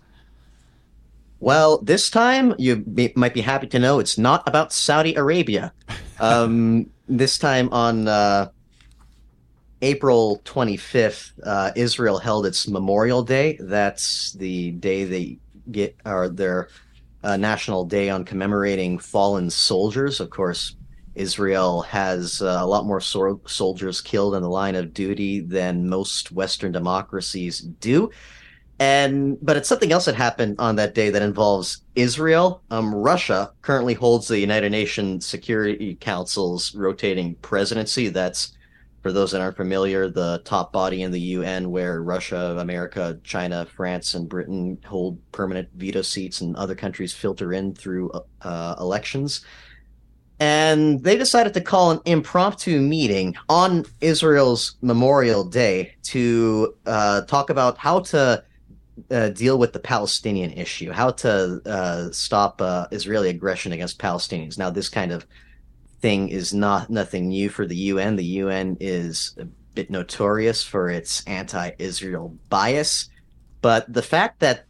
[1.39, 5.73] Well, this time you be, might be happy to know it's not about Saudi Arabia.
[6.19, 8.49] Um, this time on uh,
[9.83, 13.55] April 25th, uh, Israel held its Memorial Day.
[13.59, 15.37] That's the day they
[15.71, 16.69] get or their
[17.23, 20.19] uh, national day on commemorating fallen soldiers.
[20.19, 20.75] Of course,
[21.13, 25.87] Israel has uh, a lot more so- soldiers killed in the line of duty than
[25.87, 28.09] most Western democracies do
[28.79, 32.61] and but it's something else that happened on that day that involves Israel.
[32.69, 38.09] Um, Russia currently holds the United Nations Security Council's rotating presidency.
[38.09, 38.53] That's
[39.01, 43.65] for those that aren't familiar, the top body in the UN where Russia, America, China,
[43.65, 48.11] France, and Britain hold permanent veto seats, and other countries filter in through
[48.41, 49.45] uh, elections.
[50.39, 57.49] And they decided to call an impromptu meeting on Israel's Memorial Day to uh, talk
[57.49, 58.43] about how to
[59.11, 64.57] uh, deal with the Palestinian issue, how to uh, stop uh, Israeli aggression against Palestinians.
[64.57, 65.25] Now, this kind of
[66.01, 68.15] thing is not nothing new for the UN.
[68.15, 73.09] The UN is a bit notorious for its anti-Israel bias,
[73.61, 74.65] but the fact that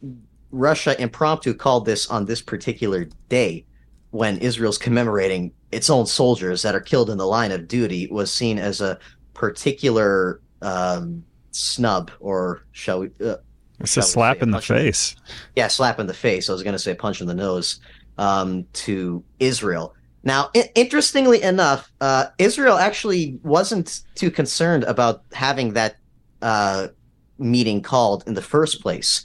[0.52, 3.66] Russia impromptu called this on this particular day,
[4.12, 8.32] when Israel's commemorating its own soldiers that are killed in the line of duty, was
[8.32, 8.98] seen as a
[9.34, 13.10] particular um, snub, or shall we?
[13.24, 13.36] Uh,
[13.80, 15.16] it's a slap in the face.
[15.56, 16.50] yeah, slap in the face.
[16.50, 17.80] I was going to say punch in the nose
[18.18, 19.94] um, to Israel.
[20.24, 25.98] Now, I- interestingly enough, uh, Israel actually wasn't too concerned about having that
[26.42, 26.88] uh,
[27.38, 29.24] meeting called in the first place.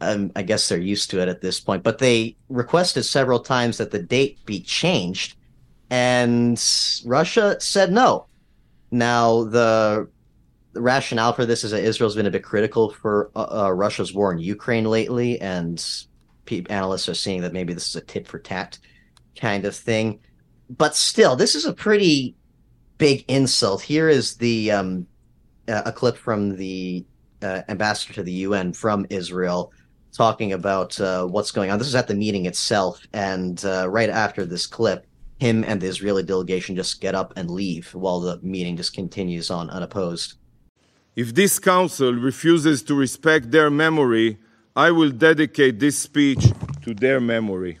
[0.00, 3.78] Um, I guess they're used to it at this point, but they requested several times
[3.78, 5.36] that the date be changed,
[5.88, 6.62] and
[7.06, 8.26] Russia said no.
[8.90, 10.08] Now, the
[10.74, 14.12] the rationale for this is that Israel's been a bit critical for uh, uh, Russia's
[14.12, 15.82] war in Ukraine lately, and
[16.68, 18.78] analysts are seeing that maybe this is a tit for tat
[19.40, 20.20] kind of thing.
[20.68, 22.34] But still, this is a pretty
[22.98, 23.82] big insult.
[23.82, 25.06] Here is the um,
[25.68, 27.06] uh, a clip from the
[27.40, 29.72] uh, ambassador to the UN from Israel
[30.12, 31.78] talking about uh, what's going on.
[31.78, 35.06] This is at the meeting itself, and right after this clip,
[35.38, 39.50] him and the Israeli delegation just get up and leave while the meeting just continues
[39.50, 40.34] on unopposed.
[41.16, 44.38] If this council refuses to respect their memory,
[44.74, 46.44] I will dedicate this speech
[46.82, 47.78] to their memory.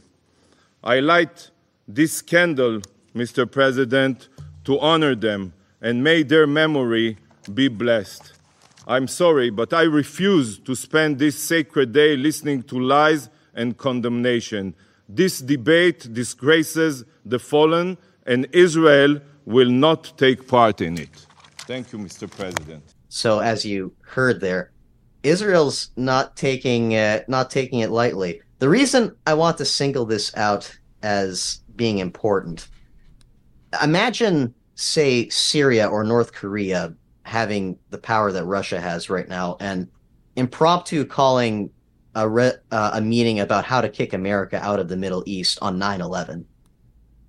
[0.84, 1.50] I light
[1.88, 2.80] this candle,
[3.14, 3.50] Mr.
[3.50, 4.28] President,
[4.64, 7.18] to honor them, and may their memory
[7.52, 8.34] be blessed.
[8.86, 14.74] I'm sorry, but I refuse to spend this sacred day listening to lies and condemnation.
[15.08, 21.26] This debate disgraces the fallen, and Israel will not take part in it.
[21.66, 22.30] Thank you, Mr.
[22.30, 22.93] President.
[23.14, 24.72] So, as you heard there,
[25.22, 28.40] Israel's not taking uh, not taking it lightly.
[28.58, 32.66] The reason I want to single this out as being important,
[33.80, 36.92] imagine, say, Syria or North Korea
[37.22, 39.86] having the power that Russia has right now, and
[40.34, 41.70] impromptu calling
[42.16, 45.60] a, re- uh, a meeting about how to kick America out of the Middle East
[45.62, 46.44] on 9 11.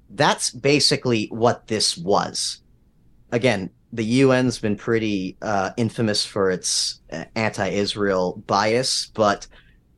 [0.09, 2.61] That's basically what this was.
[3.31, 9.47] Again, the UN's been pretty uh, infamous for its uh, anti Israel bias, but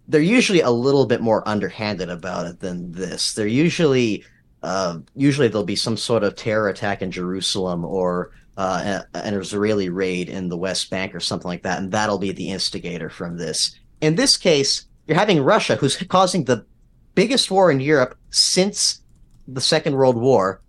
[0.08, 3.34] they're usually a little bit more underhanded about it than this.
[3.34, 4.24] They're usually.
[4.64, 9.90] Uh, usually there'll be some sort of terror attack in Jerusalem or uh, an Israeli
[9.90, 13.38] raid in the West Bank or something like that, and that'll be the instigator from
[13.38, 13.80] this.
[14.02, 16.66] In this case, you're having Russia, who's causing the
[17.14, 19.02] biggest war in Europe since
[19.48, 20.62] the Second World War,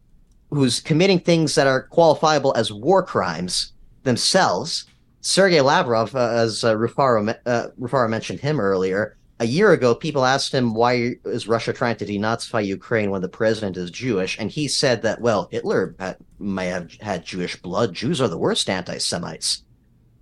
[0.50, 3.72] who's committing things that are qualifiable as war crimes
[4.04, 4.86] themselves.
[5.20, 10.24] Sergei Lavrov, uh, as uh, Rufaro, uh, Rufaro mentioned him earlier, a year ago, people
[10.24, 14.50] asked him why is Russia trying to denazify Ukraine when the president is Jewish, and
[14.50, 17.94] he said that well, Hitler had, may have had Jewish blood.
[17.94, 19.62] Jews are the worst anti-Semites.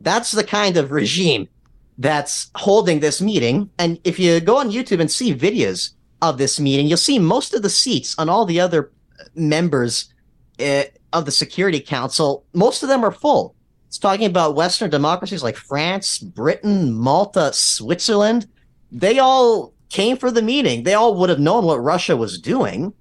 [0.01, 1.49] That's the kind of regime
[1.97, 3.71] that's holding this meeting.
[3.79, 7.55] And if you go on YouTube and see videos of this meeting, you'll see most
[7.55, 8.93] of the seats on all the other
[9.35, 10.13] members
[10.59, 12.45] of the Security Council.
[12.53, 13.55] Most of them are full.
[13.89, 18.49] It's talking about Western democracies like France, Britain, Malta, Switzerland
[18.93, 20.83] they all came for the meeting.
[20.83, 22.93] They all would have known what Russia was doing.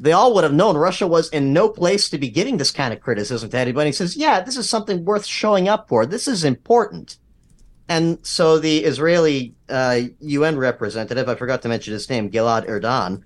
[0.00, 2.92] They all would have known Russia was in no place to be giving this kind
[2.92, 3.90] of criticism to anybody.
[3.90, 6.06] He says, yeah, this is something worth showing up for.
[6.06, 7.18] This is important.
[7.88, 13.22] And so the Israeli uh, UN representative, I forgot to mention his name, Gilad Erdan,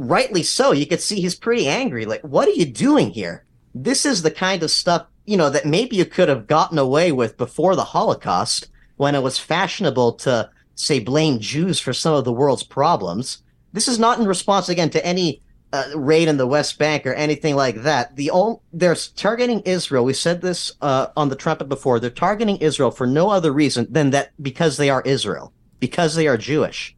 [0.00, 0.72] rightly so.
[0.72, 2.06] You could see he's pretty angry.
[2.06, 3.44] Like, what are you doing here?
[3.74, 7.12] This is the kind of stuff, you know, that maybe you could have gotten away
[7.12, 12.24] with before the Holocaust when it was fashionable to say blame Jews for some of
[12.24, 13.42] the world's problems.
[13.72, 15.42] This is not in response again to any
[15.72, 18.16] uh, raid in the West Bank or anything like that.
[18.16, 20.04] The only, they're targeting Israel.
[20.04, 22.00] We said this uh, on the trumpet before.
[22.00, 26.26] They're targeting Israel for no other reason than that because they are Israel, because they
[26.26, 26.96] are Jewish,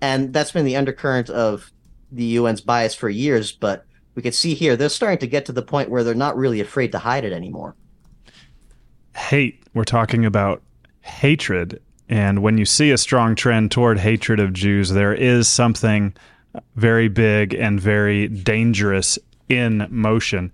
[0.00, 1.70] and that's been the undercurrent of
[2.14, 3.52] the UN's bias for years.
[3.52, 3.84] But
[4.14, 6.60] we can see here they're starting to get to the point where they're not really
[6.60, 7.76] afraid to hide it anymore.
[9.16, 9.62] Hate.
[9.74, 10.62] We're talking about
[11.00, 16.14] hatred and when you see a strong trend toward hatred of Jews, there is something
[16.76, 20.52] very big and very dangerous in motion.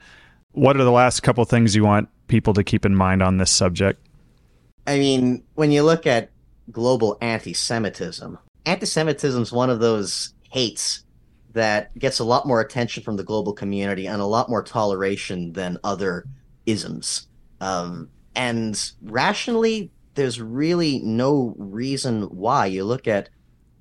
[0.52, 3.50] What are the last couple things you want people to keep in mind on this
[3.50, 4.04] subject?
[4.86, 6.30] I mean, when you look at
[6.70, 11.04] global anti Semitism, anti Semitism is one of those hates
[11.52, 15.52] that gets a lot more attention from the global community and a lot more toleration
[15.52, 16.26] than other
[16.66, 17.26] isms.
[17.60, 22.66] Um, and rationally, there's really no reason why.
[22.66, 23.28] You look at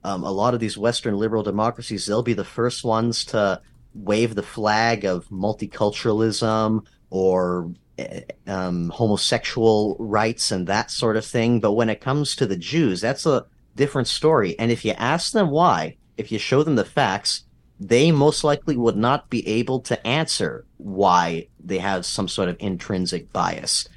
[0.04, 3.62] um, a lot of these Western liberal democracies; they'll be the first ones to
[3.94, 11.60] wave the flag of multiculturalism or eh, um, homosexual rights and that sort of thing.
[11.60, 13.46] But when it comes to the Jews, that's a
[13.76, 14.58] different story.
[14.60, 17.44] And if you ask them why, if you show them the facts,
[17.80, 22.58] they most likely would not be able to answer why they have some sort of
[22.60, 23.88] intrinsic bias.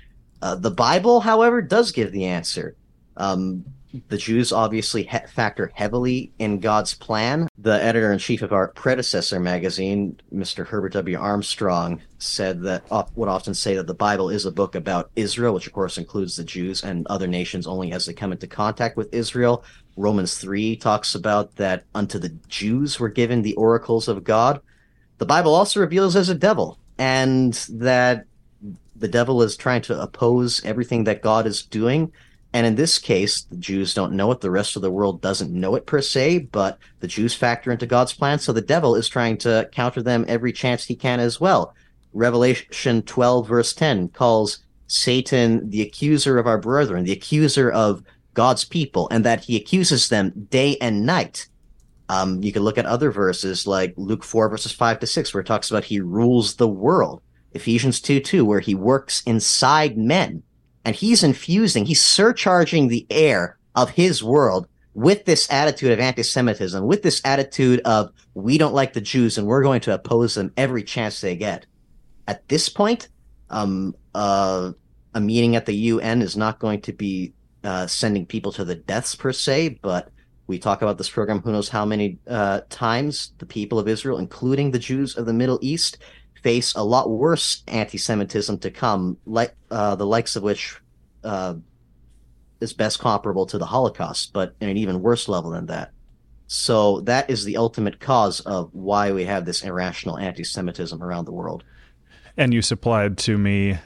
[0.41, 2.77] Uh, the Bible, however, does give the answer.
[3.17, 3.65] Um,
[4.09, 7.49] the Jews obviously he- factor heavily in God's plan.
[7.59, 10.67] The editor in chief of our predecessor magazine, Mr.
[10.67, 11.19] Herbert W.
[11.19, 15.67] Armstrong, said that would often say that the Bible is a book about Israel, which
[15.67, 19.13] of course includes the Jews and other nations only as they come into contact with
[19.13, 19.65] Israel.
[19.97, 24.61] Romans 3 talks about that unto the Jews were given the oracles of God.
[25.19, 28.25] The Bible also reveals as a devil, and that
[28.97, 32.13] the devil is trying to oppose everything that God is doing.
[32.55, 34.41] And in this case, the Jews don't know it.
[34.41, 37.87] The rest of the world doesn't know it per se, but the Jews factor into
[37.87, 38.39] God's plan.
[38.39, 41.75] So the devil is trying to counter them every chance he can as well.
[42.13, 48.03] Revelation 12, verse 10 calls Satan the accuser of our brethren, the accuser of
[48.35, 51.49] God's people, and that he accuses them day and night.
[52.09, 55.41] Um, you can look at other verses like Luke 4, verses 5 to 6, where
[55.41, 57.23] it talks about he rules the world.
[57.53, 60.43] Ephesians 2 2, where he works inside men.
[60.85, 66.23] And he's infusing, he's surcharging the air of his world with this attitude of anti
[66.23, 70.35] Semitism, with this attitude of we don't like the Jews and we're going to oppose
[70.35, 71.67] them every chance they get.
[72.27, 73.09] At this point,
[73.51, 74.73] um, uh,
[75.15, 77.33] a meeting at the UN is not going to be
[77.65, 80.11] uh, sending people to the deaths per se, but
[80.47, 84.19] we talk about this program who knows how many uh, times the people of Israel,
[84.19, 85.99] including the Jews of the Middle East,
[86.43, 90.77] face a lot worse anti-Semitism to come, like uh, the likes of which
[91.23, 91.55] uh,
[92.61, 95.93] is best comparable to the Holocaust, but in an even worse level than that.
[96.49, 101.33] So that is the ultimate cause of why we have this irrational anti-Semitism around the
[101.33, 101.65] world.
[102.37, 103.79] And you supplied to me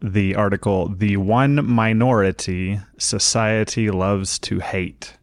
[0.00, 5.14] the article, The One Minority Society Loves to Hate.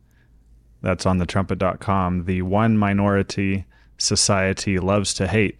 [0.81, 2.25] That's on the trumpet.com.
[2.25, 3.65] The One Minority
[3.97, 5.59] Society Loves to Hate.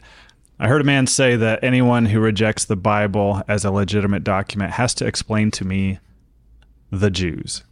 [0.59, 4.72] I heard a man say that anyone who rejects the Bible as a legitimate document
[4.72, 5.99] has to explain to me
[6.91, 7.63] the Jews,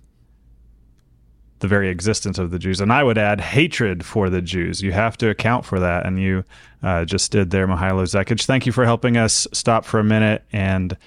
[1.60, 2.82] the very existence of the Jews.
[2.82, 4.82] And I would add hatred for the Jews.
[4.82, 6.06] You have to account for that.
[6.06, 6.44] And you
[6.82, 8.44] uh, just did there, Mihailo Zekic.
[8.46, 10.44] Thank you for helping us stop for a minute.
[10.52, 10.98] And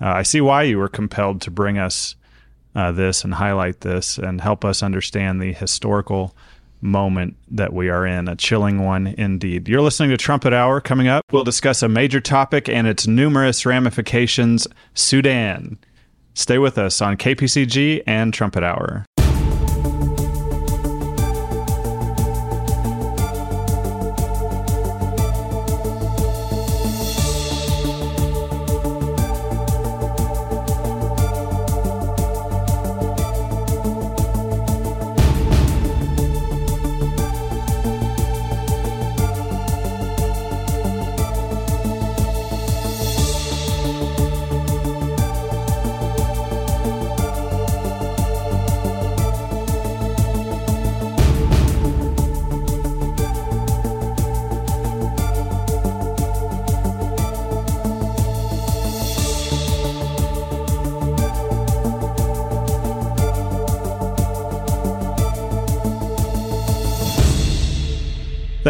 [0.00, 2.16] uh, I see why you were compelled to bring us
[2.74, 6.34] uh, this and highlight this and help us understand the historical
[6.80, 9.68] moment that we are in, a chilling one indeed.
[9.68, 10.80] You're listening to Trumpet Hour.
[10.80, 15.78] Coming up, we'll discuss a major topic and its numerous ramifications Sudan.
[16.34, 19.06] Stay with us on KPCG and Trumpet Hour.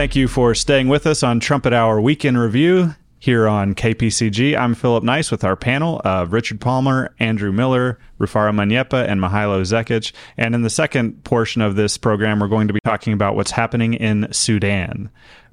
[0.05, 4.55] Thank you for staying with us on Trumpet Hour Weekend Review here on KPCG.
[4.55, 9.63] I'm Philip Nice with our panel of Richard Palmer, Andrew Miller, Rufaro Manyepa, and Mihailo
[9.63, 10.13] Zekic.
[10.37, 13.53] And in the second portion of this program, we're going to be talking about what's
[13.53, 15.09] happening in Sudan.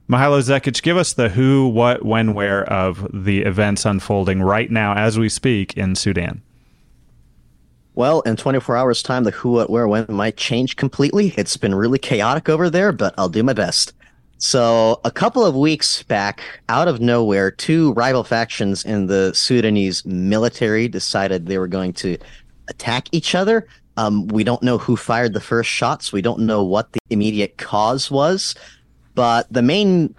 [0.09, 4.93] Mihailo Zekic, give us the who, what, when, where of the events unfolding right now
[4.95, 6.41] as we speak in Sudan.
[7.95, 11.33] Well, in 24 hours' time, the who, what, where, when might change completely.
[11.37, 13.93] It's been really chaotic over there, but I'll do my best.
[14.43, 20.03] So, a couple of weeks back, out of nowhere, two rival factions in the Sudanese
[20.03, 22.17] military decided they were going to
[22.67, 23.67] attack each other.
[23.97, 26.11] Um, we don't know who fired the first shots.
[26.11, 28.55] We don't know what the immediate cause was.
[29.13, 30.15] But the main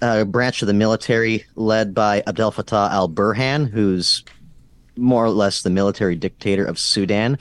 [0.00, 4.24] uh, branch of the military, led by Abdel Fattah al Burhan, who's
[4.96, 7.36] more or less the military dictator of Sudan,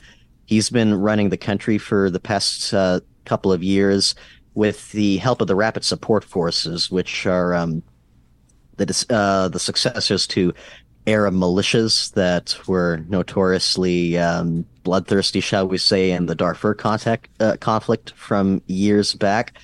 [0.46, 4.14] he's been running the country for the past uh, couple of years
[4.56, 7.84] with the help of the Rapid Support Forces, which are um,
[8.78, 10.54] the uh, the successors to
[11.08, 17.58] Arab militias that were notoriously um, bloodthirsty, shall we say, in the Darfur contact, uh,
[17.60, 19.58] conflict from years back.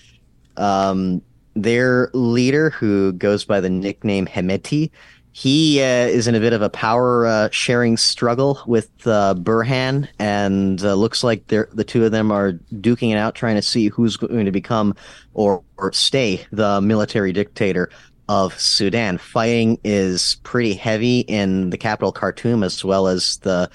[0.57, 1.21] Um,
[1.55, 4.91] their leader, who goes by the nickname Hemeti,
[5.33, 10.07] he uh, is in a bit of a power uh, sharing struggle with uh, Burhan,
[10.19, 13.87] and uh, looks like the two of them are duking it out, trying to see
[13.87, 14.93] who's going to become
[15.33, 17.89] or, or stay the military dictator
[18.27, 19.17] of Sudan.
[19.17, 23.69] Fighting is pretty heavy in the capital Khartoum as well as the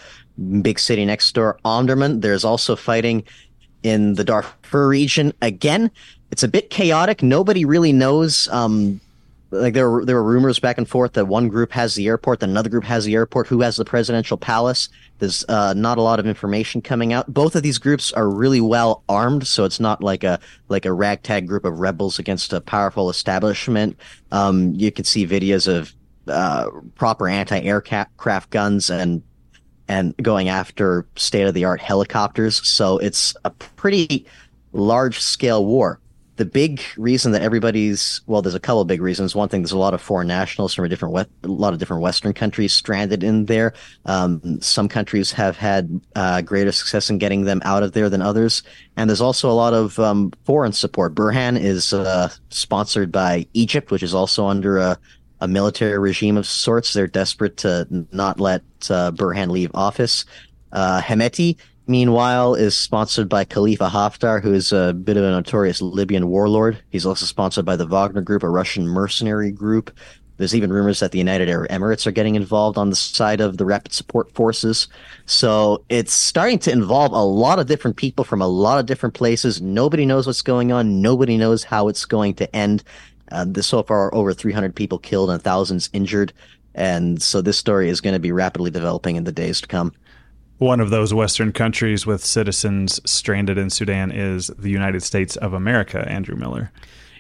[0.61, 2.21] big city next door, Omdurman.
[2.21, 3.25] There's also fighting
[3.83, 5.33] in the Darfur region.
[5.41, 5.91] Again,
[6.31, 7.23] it's a bit chaotic.
[7.23, 8.47] Nobody really knows.
[8.49, 9.01] Um,
[9.51, 12.41] like there were there were rumors back and forth that one group has the airport,
[12.41, 13.47] that another group has the airport.
[13.47, 14.89] Who has the presidential palace?
[15.19, 17.33] There's uh, not a lot of information coming out.
[17.33, 20.93] Both of these groups are really well armed, so it's not like a like a
[20.93, 23.97] ragtag group of rebels against a powerful establishment.
[24.33, 25.95] Um, you can see videos of
[26.29, 29.23] uh, proper anti-aircraft guns and
[29.89, 32.67] and going after state of the art helicopters.
[32.69, 34.27] So it's a pretty
[34.73, 36.01] large scale war.
[36.37, 39.35] The big reason that everybody's well, there's a couple of big reasons.
[39.35, 42.03] One thing, there's a lot of foreign nationals from a different a lot of different
[42.03, 43.73] Western countries stranded in there.
[44.05, 48.23] Um, some countries have had uh, greater success in getting them out of there than
[48.23, 48.63] others,
[48.97, 51.15] and there's also a lot of um, foreign support.
[51.15, 54.99] Burhan is uh, sponsored by Egypt, which is also under a
[55.41, 56.93] a military regime of sorts.
[56.93, 60.25] They're desperate to not let uh, Burhan leave office.
[60.73, 61.57] Uh, Hemeti
[61.87, 66.83] meanwhile, is sponsored by Khalifa Haftar, who is a bit of a notorious Libyan warlord.
[66.91, 69.97] He's also sponsored by the Wagner Group, a Russian mercenary group.
[70.37, 73.57] There's even rumors that the United Arab Emirates are getting involved on the side of
[73.57, 74.89] the Rapid Support Forces.
[75.25, 79.15] So it's starting to involve a lot of different people from a lot of different
[79.15, 79.63] places.
[79.63, 81.01] Nobody knows what's going on.
[81.01, 82.85] Nobody knows how it's going to end.
[83.33, 86.33] Uh, this, so far, over 300 people killed and thousands injured.
[86.75, 89.95] And so this story is going to be rapidly developing in the days to come.
[90.59, 95.53] One of those Western countries with citizens stranded in Sudan is the United States of
[95.53, 96.73] America, Andrew Miller.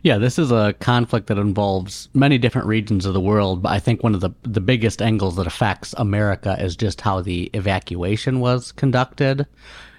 [0.02, 3.78] Yeah, this is a conflict that involves many different regions of the world, but I
[3.78, 8.40] think one of the, the biggest angles that affects America is just how the evacuation
[8.40, 9.46] was conducted.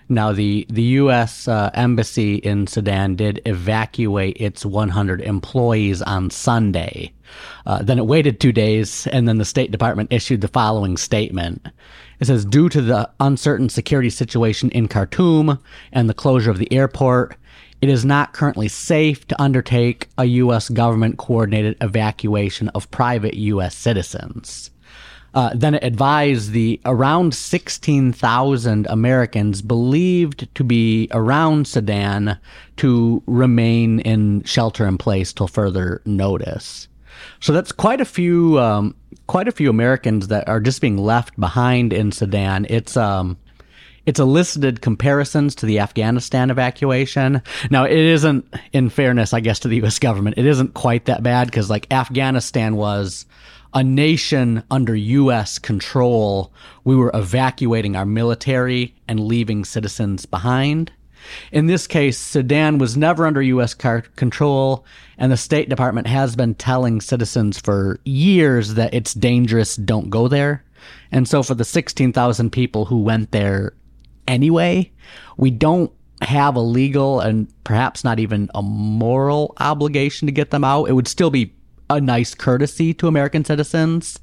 [0.10, 1.48] Now, the, the U.S.
[1.48, 7.12] Uh, embassy in Sudan did evacuate its 100 employees on Sunday.
[7.66, 11.68] Uh, then it waited two days, and then the State Department issued the following statement.
[12.20, 15.60] It says, due to the uncertain security situation in Khartoum
[15.92, 17.38] and the closure of the airport,
[17.80, 20.70] it is not currently safe to undertake a U.S.
[20.70, 23.76] government coordinated evacuation of private U.S.
[23.76, 24.72] citizens.
[25.34, 32.40] Uh, then it advised the around 16,000 Americans believed to be around Sudan
[32.78, 36.88] to remain in shelter in place till further notice.
[37.40, 38.96] So that's quite a few, um,
[39.28, 42.66] quite a few Americans that are just being left behind in Sudan.
[42.70, 43.38] It's um,
[44.08, 47.42] it's elicited comparisons to the Afghanistan evacuation.
[47.70, 50.00] Now, it isn't, in fairness, I guess, to the U.S.
[50.00, 53.26] government, it isn't quite that bad because, like, Afghanistan was
[53.74, 55.60] a nation under U.S.
[55.60, 56.54] control.
[56.86, 60.94] We were evacuating our military and leaving citizens behind.
[61.52, 63.74] In this case, Sudan was never under U.S.
[63.74, 64.86] control,
[65.18, 70.28] and the State Department has been telling citizens for years that it's dangerous, don't go
[70.28, 70.64] there.
[71.12, 73.74] And so, for the 16,000 people who went there
[74.28, 74.92] anyway,
[75.38, 80.64] we don't have a legal and perhaps not even a moral obligation to get them
[80.64, 80.86] out.
[80.86, 81.54] It would still be
[81.90, 84.20] a nice courtesy to American citizens.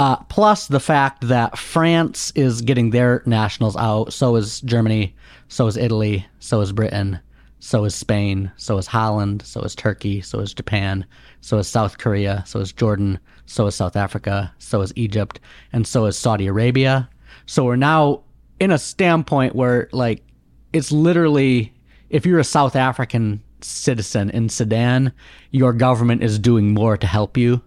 [0.00, 5.14] Uh, plus the fact that France is getting their nationals out, so is Germany,
[5.54, 7.20] so is Italy, so is Britain,
[7.60, 11.06] so is Spain, so is Holland, so is Turkey, so is Japan,
[11.42, 15.38] so is South Korea, so is Jordan, so is South Africa, so is Egypt,
[15.72, 17.08] and so is Saudi Arabia.
[17.46, 18.24] So we're now
[18.58, 20.24] in a standpoint where, like,
[20.72, 21.72] it's literally
[22.10, 25.12] if you're a South African citizen in Sudan,
[25.52, 27.62] your government is doing more to help you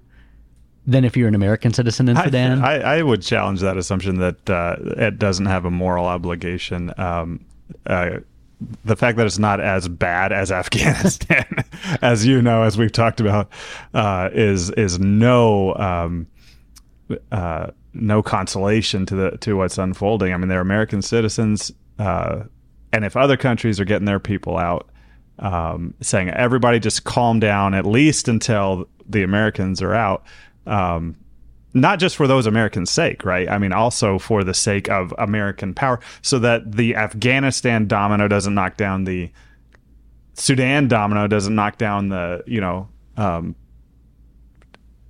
[0.85, 2.61] than if you're an American citizen in Sudan?
[2.61, 6.93] I, I, I would challenge that assumption that uh, it doesn't have a moral obligation.
[6.97, 7.45] Um,
[7.85, 8.19] uh,
[8.85, 11.45] the fact that it's not as bad as Afghanistan,
[12.01, 13.49] as you know, as we've talked about,
[13.93, 16.27] uh, is is no um,
[17.31, 20.33] uh, no consolation to the to what's unfolding.
[20.33, 22.43] I mean, they're American citizens, uh,
[22.91, 24.89] and if other countries are getting their people out,
[25.39, 30.23] um, saying everybody just calm down at least until the Americans are out.
[30.65, 31.15] Um,
[31.73, 33.49] not just for those Americans' sake, right?
[33.49, 38.53] I mean, also for the sake of American power, so that the Afghanistan domino doesn't
[38.53, 39.29] knock down the
[40.33, 42.87] Sudan domino, doesn't knock down the you know
[43.17, 43.55] um,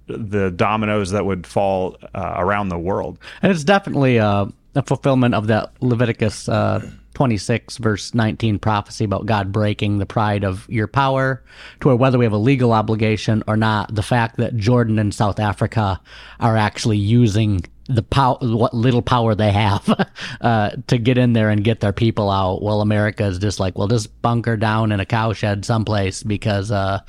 [0.07, 3.19] the dominoes that would fall uh, around the world.
[3.41, 4.45] And it's definitely uh,
[4.75, 10.43] a fulfillment of that Leviticus uh, 26 verse 19 prophecy about God breaking the pride
[10.43, 11.43] of your power
[11.79, 15.11] to where whether we have a legal obligation or not, the fact that Jordan and
[15.11, 15.99] South Africa
[16.39, 20.07] are actually using the power, what little power they have,
[20.41, 22.61] uh, to get in there and get their people out.
[22.61, 26.99] Well, America is just like, well, just bunker down in a cowshed someplace because, uh,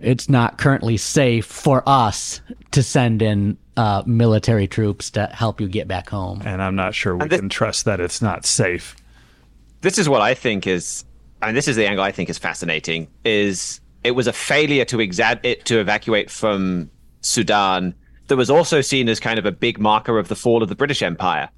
[0.00, 2.40] it's not currently safe for us
[2.70, 6.40] to send in uh, military troops to help you get back home.
[6.44, 8.94] And I'm not sure we this, can trust that it's not safe
[9.80, 11.04] this is what I think is,
[11.42, 13.08] and this is the angle I think is fascinating.
[13.24, 17.94] Is it was a failure to exa- it, to evacuate from Sudan
[18.28, 20.74] that was also seen as kind of a big marker of the fall of the
[20.74, 21.48] British Empire.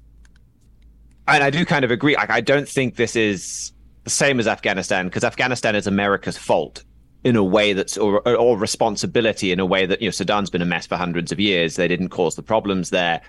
[1.27, 2.15] And I do kind of agree.
[2.15, 6.83] Like, I don't think this is the same as Afghanistan because Afghanistan is America's fault
[7.23, 10.61] in a way that's or, or responsibility in a way that you know Sudan's been
[10.61, 11.75] a mess for hundreds of years.
[11.75, 13.21] They didn't cause the problems there,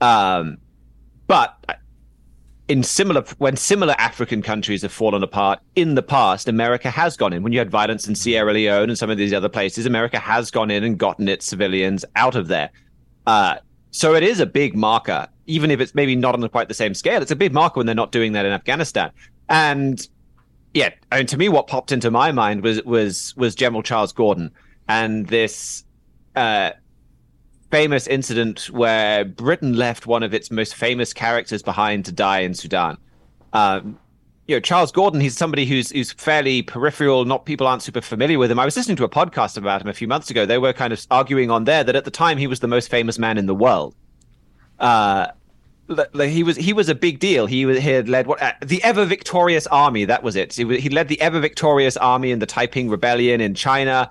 [0.00, 0.58] um,
[1.26, 1.80] but
[2.68, 7.32] in similar when similar African countries have fallen apart in the past, America has gone
[7.32, 7.42] in.
[7.42, 10.50] When you had violence in Sierra Leone and some of these other places, America has
[10.50, 12.70] gone in and gotten its civilians out of there.
[13.26, 13.56] Uh,
[13.90, 16.92] so it is a big marker, even if it's maybe not on quite the same
[16.94, 17.22] scale.
[17.22, 19.10] It's a big marker when they're not doing that in Afghanistan.
[19.48, 20.06] And
[20.74, 24.12] yeah, I mean, to me, what popped into my mind was was was General Charles
[24.12, 24.52] Gordon
[24.88, 25.84] and this
[26.36, 26.72] uh,
[27.70, 32.54] famous incident where Britain left one of its most famous characters behind to die in
[32.54, 32.96] Sudan.
[33.52, 33.98] Um,
[34.46, 37.26] you know, Charles Gordon, he's somebody who's who's fairly peripheral.
[37.26, 38.58] Not people aren't super familiar with him.
[38.58, 40.46] I was listening to a podcast about him a few months ago.
[40.46, 42.90] They were kind of arguing on there that at the time he was the most
[42.90, 43.94] famous man in the world.
[44.78, 45.26] Uh,
[46.14, 47.46] he was he was a big deal.
[47.46, 50.06] He, was, he had led what uh, the ever victorious army.
[50.06, 50.54] That was it.
[50.54, 54.10] He, he led the ever victorious army in the Taiping Rebellion in China.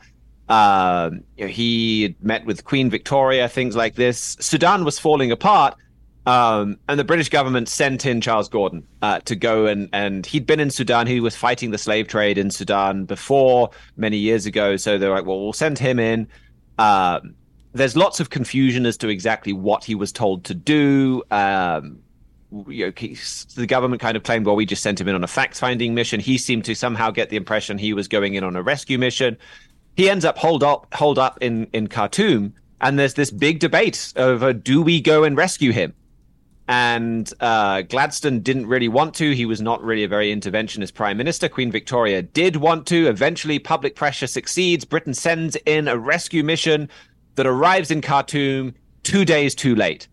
[0.50, 4.38] Know, he met with Queen Victoria, things like this.
[4.40, 5.76] Sudan was falling apart,
[6.26, 10.46] um, and the British government sent in Charles Gordon uh, to go and and he'd
[10.46, 11.08] been in Sudan.
[11.08, 14.76] He was fighting the slave trade in Sudan before many years ago.
[14.76, 16.28] So they're like, well, we'll send him in.
[16.80, 17.34] Um,
[17.74, 21.24] there's lots of confusion as to exactly what he was told to do.
[21.32, 22.00] Um,
[22.68, 25.28] you know, the government kind of claimed, well, we just sent him in on a
[25.28, 26.20] fact finding mission.
[26.20, 29.38] He seemed to somehow get the impression he was going in on a rescue mission
[29.98, 34.14] he ends up hold up hold up in in Khartoum, and there's this big debate
[34.16, 35.94] over do we go and rescue him?
[36.70, 39.34] And uh, Gladstone didn't really want to.
[39.34, 41.48] He was not really a very interventionist prime minister.
[41.50, 43.08] Queen Victoria did want to.
[43.08, 44.84] Eventually, public pressure succeeds.
[44.86, 46.90] Britain sends in a rescue mission
[47.36, 50.10] that arrives in Khartoum two days too late.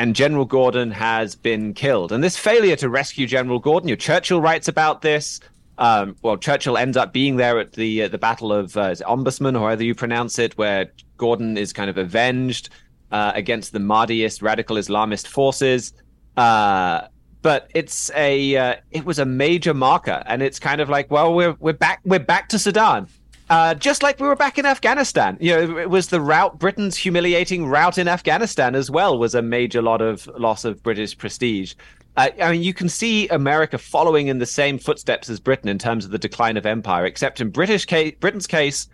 [0.00, 2.12] And General Gordon has been killed.
[2.12, 5.40] And this failure to rescue General Gordon, your Churchill writes about this.
[5.78, 9.54] Um, well, Churchill ends up being there at the uh, the Battle of uh, Omdurman,
[9.54, 12.70] or however you pronounce it, where Gordon is kind of avenged
[13.12, 15.92] uh, against the Mahdist radical Islamist forces.
[16.36, 17.02] Uh,
[17.42, 21.32] but it's a uh, it was a major marker, and it's kind of like, well,
[21.32, 23.08] we're we're back we're back to Sudan.
[23.50, 26.96] Uh, just like we were back in Afghanistan, you know, it was the route Britain's
[26.96, 31.74] humiliating route in Afghanistan as well was a major lot of loss of British prestige.
[32.18, 35.78] Uh, I mean, you can see America following in the same footsteps as Britain in
[35.78, 38.88] terms of the decline of empire, except in British case, Britain's case,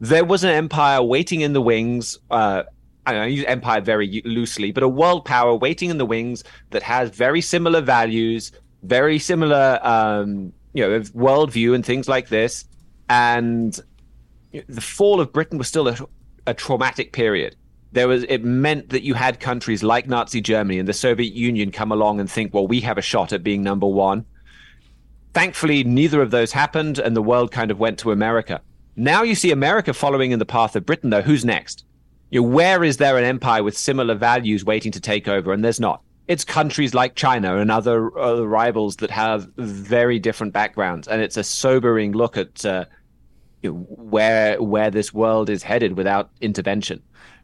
[0.00, 2.18] there was an empire waiting in the wings.
[2.30, 2.62] Uh,
[3.04, 6.44] I, know, I use empire very loosely, but a world power waiting in the wings
[6.70, 8.52] that has very similar values,
[8.84, 12.64] very similar, um, you know, worldview and things like this.
[13.10, 13.78] And
[14.66, 15.96] the fall of Britain was still a,
[16.46, 17.54] a traumatic period
[17.92, 21.70] there was it meant that you had countries like Nazi Germany and the Soviet Union
[21.70, 24.24] come along and think, well, we have a shot at being number one.
[25.34, 28.60] Thankfully, neither of those happened, and the world kind of went to America.
[28.96, 31.22] Now you see America following in the path of Britain, though.
[31.22, 31.84] Who's next?
[32.30, 35.52] You know, where is there an empire with similar values waiting to take over?
[35.52, 36.02] And there's not.
[36.28, 41.36] It's countries like China and other, other rivals that have very different backgrounds, and it's
[41.36, 42.84] a sobering look at uh,
[43.62, 47.02] you know, where where this world is headed without intervention.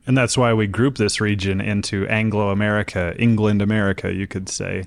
[0.08, 4.84] And that's why we group this region into Anglo America, England America, you could say.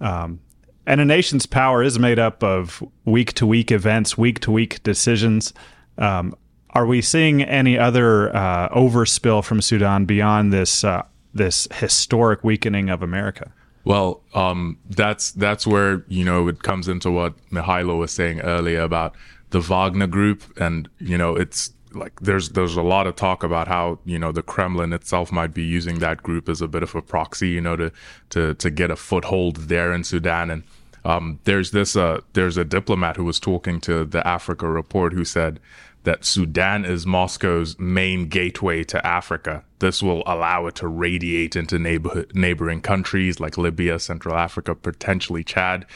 [0.00, 0.40] Um,
[0.84, 4.82] and a nation's power is made up of week to week events, week to week
[4.82, 5.54] decisions.
[5.96, 6.34] Um,
[6.70, 12.90] are we seeing any other uh, overspill from Sudan beyond this uh, this historic weakening
[12.90, 13.52] of America?
[13.84, 18.80] Well, um, that's that's where you know it comes into what Mihailo was saying earlier
[18.80, 19.14] about
[19.50, 23.68] the Wagner Group, and you know it's like there's there's a lot of talk about
[23.68, 26.94] how you know the Kremlin itself might be using that group as a bit of
[26.94, 27.92] a proxy, you know, to
[28.30, 30.50] to to get a foothold there in Sudan.
[30.50, 30.62] And
[31.04, 35.24] um, there's this uh, there's a diplomat who was talking to the Africa Report who
[35.24, 35.60] said
[36.04, 39.64] that Sudan is Moscow's main gateway to Africa.
[39.78, 45.42] This will allow it to radiate into neighbor- neighboring countries like Libya, Central Africa, potentially
[45.42, 45.86] Chad.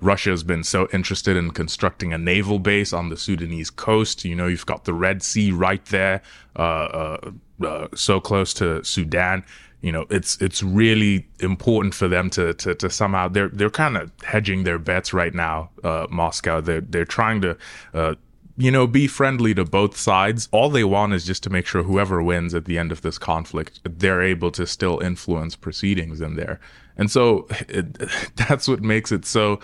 [0.00, 4.24] Russia has been so interested in constructing a naval base on the Sudanese coast.
[4.24, 6.22] You know, you've got the Red Sea right there,
[6.56, 7.30] uh, uh,
[7.64, 9.44] uh, so close to Sudan.
[9.80, 13.96] You know, it's it's really important for them to to, to somehow they're they're kind
[13.96, 15.70] of hedging their bets right now.
[15.82, 17.56] Uh, Moscow, they're they're trying to
[17.94, 18.14] uh,
[18.58, 20.48] you know, be friendly to both sides.
[20.50, 23.16] All they want is just to make sure whoever wins at the end of this
[23.16, 26.58] conflict, they're able to still influence proceedings in there.
[26.96, 27.96] And so it,
[28.36, 29.60] that's what makes it so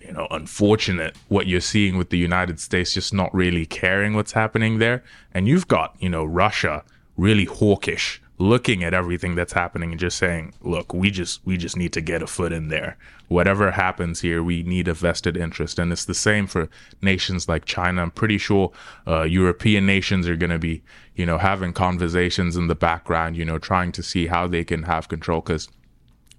[0.00, 4.32] you know, unfortunate what you're seeing with the United States just not really caring what's
[4.32, 5.04] happening there.
[5.32, 6.84] And you've got, you know, Russia
[7.16, 11.76] really hawkish looking at everything that's happening and just saying, look, we just we just
[11.76, 12.96] need to get a foot in there.
[13.26, 15.78] Whatever happens here, we need a vested interest.
[15.78, 16.68] And it's the same for
[17.02, 18.02] nations like China.
[18.02, 18.72] I'm pretty sure
[19.06, 20.82] uh, European nations are going to be,
[21.14, 24.84] you know, having conversations in the background, you know, trying to see how they can
[24.84, 25.68] have control because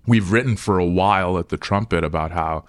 [0.07, 2.66] we've written for a while at the Trumpet about how,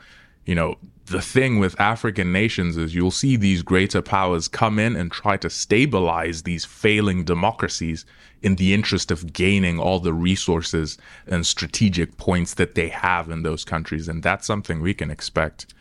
[0.50, 0.76] you know,
[1.06, 5.36] the thing with African nations is you'll see these greater powers come in and try
[5.36, 8.04] to stabilize these failing democracies
[8.42, 10.98] in the interest of gaining all the resources
[11.28, 14.08] and strategic points that they have in those countries.
[14.08, 15.72] And that's something we can expect.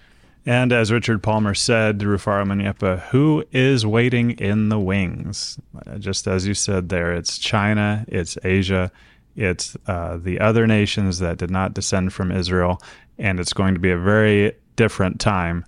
[0.46, 5.60] And as Richard Palmer said, Rufaro Manyepa, who is waiting in the wings?
[5.98, 8.92] Just as you said there, it's China, it's Asia,
[9.36, 12.80] it's uh, the other nations that did not descend from Israel,
[13.20, 15.66] and it's going to be a very different time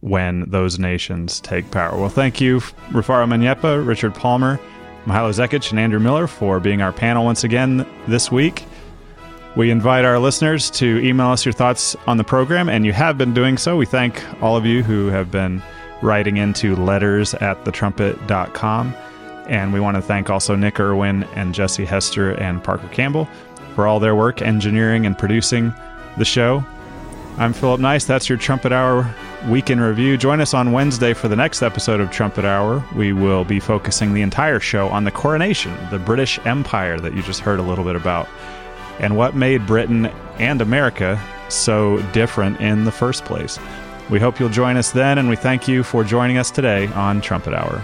[0.00, 1.98] when those nations take power.
[1.98, 4.60] Well, thank you, Rufaro Manyepa, Richard Palmer,
[5.06, 8.64] Mihailo Zekic, and Andrew Miller for being our panel once again this week.
[9.56, 13.18] We invite our listeners to email us your thoughts on the program, and you have
[13.18, 13.76] been doing so.
[13.76, 15.62] We thank all of you who have been
[16.00, 18.94] writing into letters at thetrumpet.com.
[19.48, 23.28] And we want to thank also Nick Irwin and Jesse Hester and Parker Campbell
[23.74, 25.72] for all their work engineering and producing
[26.16, 26.64] the show.
[27.38, 28.04] I'm Philip Nice.
[28.04, 29.12] That's your Trumpet Hour
[29.48, 30.18] Week in Review.
[30.18, 32.84] Join us on Wednesday for the next episode of Trumpet Hour.
[32.94, 37.22] We will be focusing the entire show on the coronation, the British Empire that you
[37.22, 38.28] just heard a little bit about,
[38.98, 40.06] and what made Britain
[40.38, 41.18] and America
[41.48, 43.58] so different in the first place.
[44.10, 47.22] We hope you'll join us then, and we thank you for joining us today on
[47.22, 47.82] Trumpet Hour.